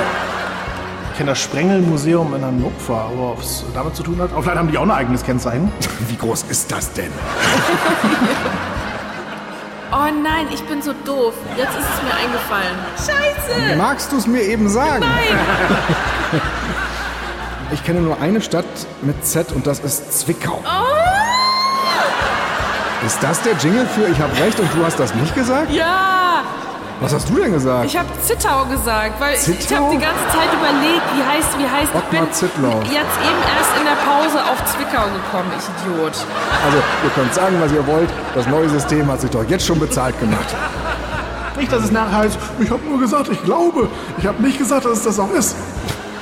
[1.11, 4.29] Ich kenne das Sprengelmuseum in Hannover, aber ob es damit zu tun hat?
[4.35, 5.71] Oh, vielleicht haben die auch ein eigenes Kennzeichen.
[6.07, 7.11] Wie groß ist das denn?
[9.97, 11.33] Oh nein, ich bin so doof.
[11.55, 12.75] Jetzt ist es mir eingefallen.
[12.97, 13.77] Scheiße!
[13.77, 14.99] Magst du es mir eben sagen?
[14.99, 16.41] Nein.
[17.71, 18.63] Ich kenne nur eine Stadt
[19.01, 20.63] mit Z und das ist Zwickau.
[23.05, 25.71] Ist das der Jingle für Ich hab recht und du hast das nicht gesagt?
[25.71, 26.24] Ja!
[27.01, 27.85] Was hast du denn gesagt?
[27.85, 29.83] Ich habe Zittau gesagt, weil ich, ich Zittau?
[29.83, 31.91] habe die ganze Zeit überlegt, wie heißt, wie heißt.
[31.91, 32.79] Ich Ottmar bin Zittlau.
[32.83, 36.15] jetzt eben erst in der Pause auf Zwickau gekommen, ich Idiot.
[36.65, 38.09] Also, ihr könnt sagen, was ihr wollt.
[38.33, 40.55] Das neue System hat sich doch jetzt schon bezahlt gemacht.
[41.57, 43.89] Nicht, dass es nachher heißt, ich habe nur gesagt, ich glaube.
[44.17, 45.55] Ich habe nicht gesagt, dass es das auch ist.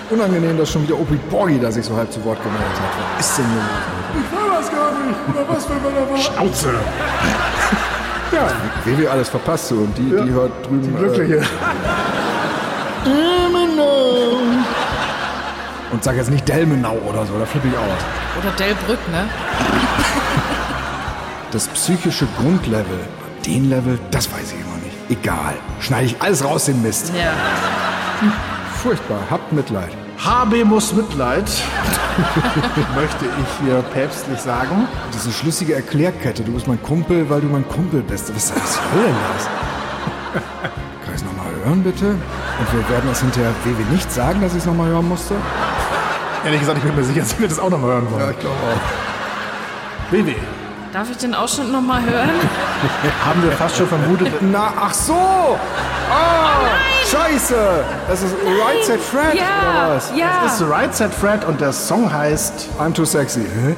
[0.09, 3.17] Unangenehm, dass schon wieder Opi Borgi da sich so halb zu Wort gemeldet hat.
[3.17, 4.25] Was ist denn hier los?
[4.25, 5.19] Ich war das gar nicht.
[5.29, 6.17] Oder was, wenn man da war?
[6.17, 6.69] Schnauze.
[8.33, 8.47] Ja,
[8.85, 10.81] WW alles verpasst so und die, die hört drüben.
[10.81, 11.37] die Glückliche.
[11.37, 11.43] Äh,
[15.93, 18.41] und sag jetzt nicht Delmenau oder so, da flippe ich aus.
[18.41, 19.29] Oder Delbrück, ne?
[21.51, 22.99] Das psychische Grundlevel,
[23.45, 25.21] den Level, das weiß ich immer nicht.
[25.21, 25.53] Egal.
[25.79, 27.11] Schneide ich alles raus, den Mist.
[27.15, 27.31] Ja.
[28.81, 29.19] Furchtbar.
[29.29, 29.91] Habt Mitleid.
[30.23, 31.43] HB muss Mitleid,
[32.95, 34.87] möchte ich hier päpstlich sagen.
[35.13, 38.33] Diese schlüssige Erklärkette, du bist mein Kumpel, weil du mein Kumpel bist.
[38.33, 39.49] Was, soll denn das?
[41.03, 42.11] Kann ich es nochmal hören, bitte?
[42.11, 45.35] Und wir werden das hinterher WW nicht sagen, dass ich es nochmal hören musste?
[46.45, 48.31] Ehrlich gesagt, ich bin mir sicher, dass wir das auch noch mal hören wollen.
[48.31, 50.09] ich glaube auch.
[50.09, 50.35] BW,
[50.93, 52.29] Darf ich den Ausschnitt noch mal hören?
[53.25, 54.31] haben wir fast schon vermutet.
[54.41, 55.15] Na, ach so!
[55.15, 55.57] Oh,
[57.09, 57.83] Scheiße!
[58.07, 60.09] Das ist Right Set Fred, Ja, oder was?
[60.09, 60.45] Das ja.
[60.45, 63.39] ist The Right Set Fred und der Song heißt I'm too sexy.
[63.39, 63.75] Hä?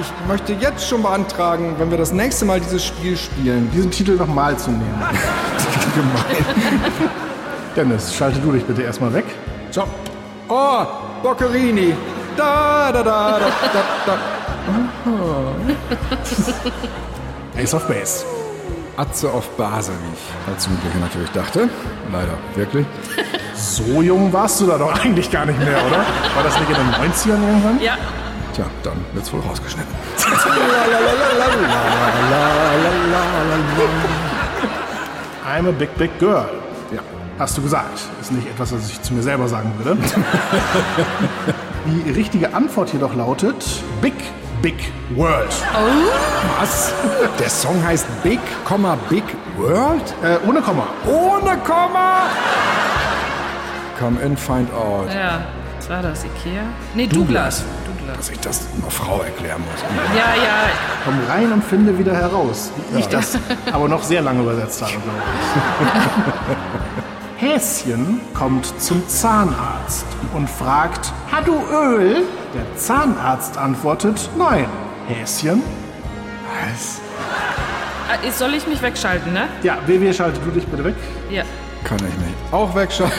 [0.00, 3.70] Ich möchte jetzt schon beantragen, wenn wir das nächste Mal dieses Spiel spielen.
[3.72, 5.00] diesen Titel nochmal zu nehmen.
[5.94, 6.44] Gemein.
[7.76, 9.26] Dennis, schalte du dich bitte erstmal weg.
[9.70, 9.86] Ciao.
[10.48, 10.86] Oh,
[11.22, 11.94] Boccherini.
[12.36, 14.37] Da, da, da, da, da, da.
[17.62, 18.24] Ace of Base.
[18.96, 21.68] Atze auf Base, wie ich als Jugendlicher natürlich dachte.
[22.12, 22.86] Leider, wirklich.
[23.54, 25.96] So jung warst du da doch eigentlich gar nicht mehr, oder?
[25.96, 27.80] War das nicht in den 90ern irgendwann?
[27.80, 27.96] Ja.
[28.54, 29.92] Tja, dann wird's wohl rausgeschnitten.
[35.44, 36.48] I'm a big, big girl.
[36.92, 37.00] Ja.
[37.38, 37.98] Hast du gesagt.
[38.20, 39.98] Ist nicht etwas, was ich zu mir selber sagen würde.
[41.86, 43.64] Die richtige Antwort jedoch lautet
[44.00, 44.14] Big,
[44.62, 45.54] Big World.
[46.58, 46.92] Was?
[47.38, 48.40] Der Song heißt Big,
[49.08, 49.22] Big
[49.56, 50.14] World?
[50.22, 50.86] Äh, ohne Komma.
[51.06, 52.22] Ohne Komma?
[53.98, 55.12] Come in, find out.
[55.14, 55.40] Ja.
[55.76, 56.24] Was war das?
[56.24, 56.62] Ikea?
[56.94, 57.64] Nee, Douglas.
[57.86, 58.16] Douglas.
[58.16, 59.82] Dass ich das einer Frau erklären muss.
[60.16, 60.70] Ja, ja.
[61.04, 62.72] Komm rein und finde wieder heraus.
[62.92, 63.38] Wie ich das
[63.72, 65.22] aber noch sehr lange übersetzt habe, glaube
[66.50, 66.56] ich.
[67.40, 72.24] Häschen kommt zum Zahnarzt und fragt, hat du Öl?
[72.52, 74.66] Der Zahnarzt antwortet, nein.
[75.06, 75.62] Häschen?
[76.48, 77.00] Was?
[78.10, 79.44] Ah, Soll ich mich wegschalten, ne?
[79.62, 80.96] Ja, WW, schalte du dich bitte weg.
[81.30, 81.44] Ja.
[81.84, 82.34] Kann ich nicht.
[82.50, 83.16] Auch wegschalten.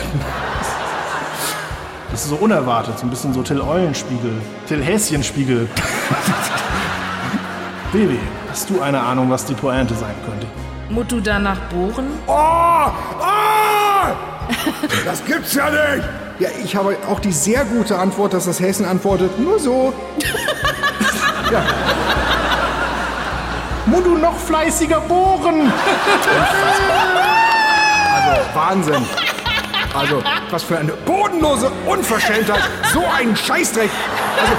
[2.11, 4.33] Das ist so unerwartet, so ein bisschen so Till Eulenspiegel,
[4.67, 5.69] Till Häschenspiegel.
[7.93, 8.17] WW,
[8.49, 10.45] hast du eine Ahnung, was die Pointe sein könnte?
[10.89, 12.07] Musst du danach bohren?
[12.27, 12.87] Oh!
[13.21, 13.38] Oh!
[15.05, 16.07] Das gibt's ja nicht!
[16.39, 19.93] Ja, ich habe auch die sehr gute Antwort, dass das Hessen antwortet, nur so.
[23.85, 25.71] Mu du noch fleißiger bohren!
[28.11, 29.05] Also, Wahnsinn.
[29.93, 30.21] Also,
[30.51, 32.61] was für eine bodenlose Unverschämtheit.
[32.93, 33.89] So ein Scheißdreck.
[34.39, 34.53] Also,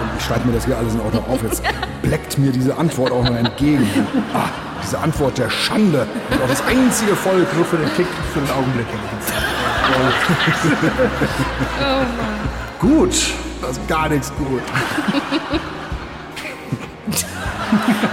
[0.00, 1.42] und ich schreibe mir das hier alles in Ordnung auf.
[1.42, 1.62] Jetzt
[2.02, 3.88] bleckt mir diese Antwort auch noch entgegen.
[4.32, 4.48] Ah,
[4.82, 6.06] diese Antwort der Schande.
[6.30, 7.46] Und auch das einzige Volk.
[7.56, 8.86] Nur für den Kick, für den Augenblick.
[12.80, 13.14] Gut.
[13.60, 14.62] Das ist gar nichts gut.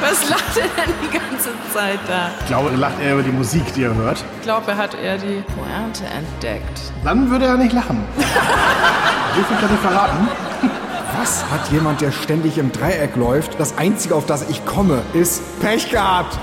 [0.02, 2.30] Was lacht er denn die ganze Zeit da?
[2.42, 4.24] Ich glaube, er lacht eher über die Musik, die er hört.
[4.38, 6.82] Ich glaube, er hat eher die Pointe entdeckt.
[7.04, 8.04] Dann würde er nicht lachen.
[8.18, 10.28] so viel kann ich verraten.
[11.20, 13.60] Was hat jemand, der ständig im Dreieck läuft?
[13.60, 16.38] Das Einzige, auf das ich komme, ist Pech gehabt.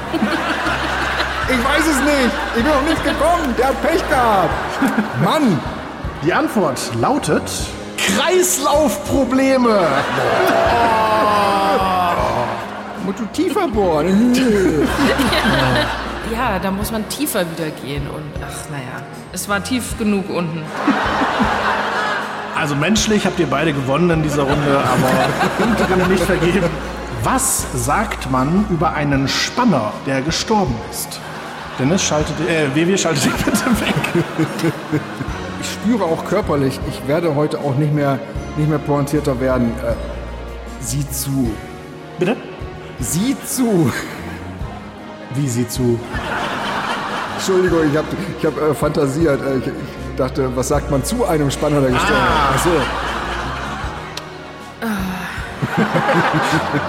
[1.49, 2.31] Ich weiß es nicht.
[2.57, 3.55] Ich bin noch nicht gekommen.
[3.57, 4.51] Der hat Pech gehabt.
[5.23, 5.61] Mann.
[6.25, 7.43] Die Antwort lautet
[7.99, 9.87] Kreislaufprobleme.
[13.05, 14.33] Musst du tiefer bohren.
[16.33, 20.63] Ja, da muss man tiefer wieder gehen und ach naja, es war tief genug unten.
[22.57, 26.67] Also menschlich habt ihr beide gewonnen in dieser Runde, aber Punkte können nicht vergeben.
[27.23, 31.21] Was sagt man über einen Spanner, der gestorben ist?
[31.79, 35.03] Dennis, schaltet, äh, WW, schaltet dich bitte weg.
[35.61, 38.19] Ich spüre auch körperlich, ich werde heute auch nicht mehr,
[38.59, 39.73] nicht mehr pointierter werden.
[39.83, 39.95] Äh,
[40.79, 41.51] sieh zu.
[42.19, 42.37] Bitte?
[43.01, 43.91] Sieh zu.
[45.35, 45.99] Wie sie zu?
[47.37, 49.41] Entschuldigung, ich habe ich hab, äh, fantasiert.
[49.41, 49.73] Äh, ich, ich
[50.17, 52.55] dachte, was sagt man zu einem Spanner, der gestorben ist?
[52.55, 52.71] Ach so.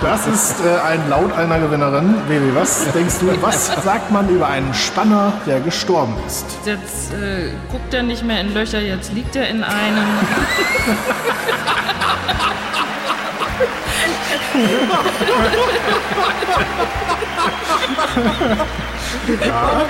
[0.01, 2.15] Das ist äh, ein Laut einer Gewinnerin.
[2.27, 6.45] WW, was denkst du, was sagt man über einen Spanner, der gestorben ist?
[6.65, 10.05] Jetzt äh, guckt er nicht mehr in Löcher, jetzt liegt er in einem.
[19.27, 19.87] Bin ich auf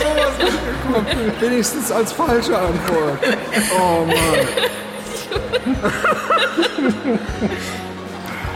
[0.00, 1.06] sowas nicht gekommen.
[1.40, 3.18] Wenigstens als falsche Antwort.
[3.78, 4.16] Oh Mann.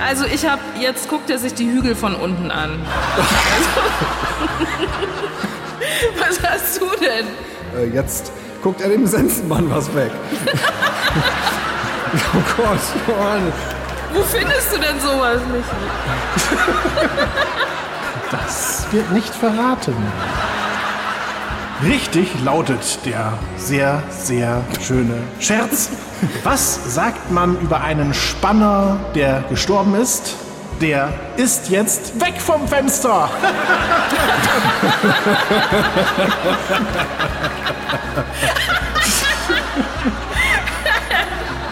[0.05, 2.79] Also ich habe jetzt guckt er sich die Hügel von unten an.
[6.19, 7.27] Was hast du denn?
[7.77, 10.11] Äh, jetzt guckt er dem Sensenmann was weg.
[12.35, 12.81] oh Gott,
[13.19, 13.53] Mann.
[14.13, 15.65] Wo findest du denn sowas nicht?
[18.31, 19.95] Das wird nicht verraten.
[21.85, 25.91] Richtig lautet der sehr, sehr schöne Scherz.
[26.43, 30.35] Was sagt man über einen Spanner, der gestorben ist?
[30.81, 33.29] Der ist jetzt weg vom Fenster.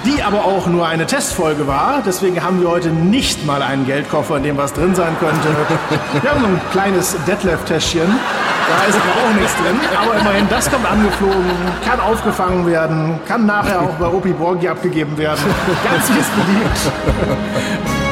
[0.05, 2.03] Die aber auch nur eine Testfolge war.
[2.05, 5.49] Deswegen haben wir heute nicht mal einen Geldkoffer, in dem was drin sein könnte.
[6.21, 8.07] Wir haben so ein kleines Detlef-Täschchen.
[8.07, 9.81] Da ist aber auch nichts drin.
[10.03, 11.45] Aber immerhin, das kommt angeflogen,
[11.87, 15.43] kann aufgefangen werden, kann nachher auch bei Opi Borgi abgegeben werden.
[15.85, 18.04] Ganz es beliebt.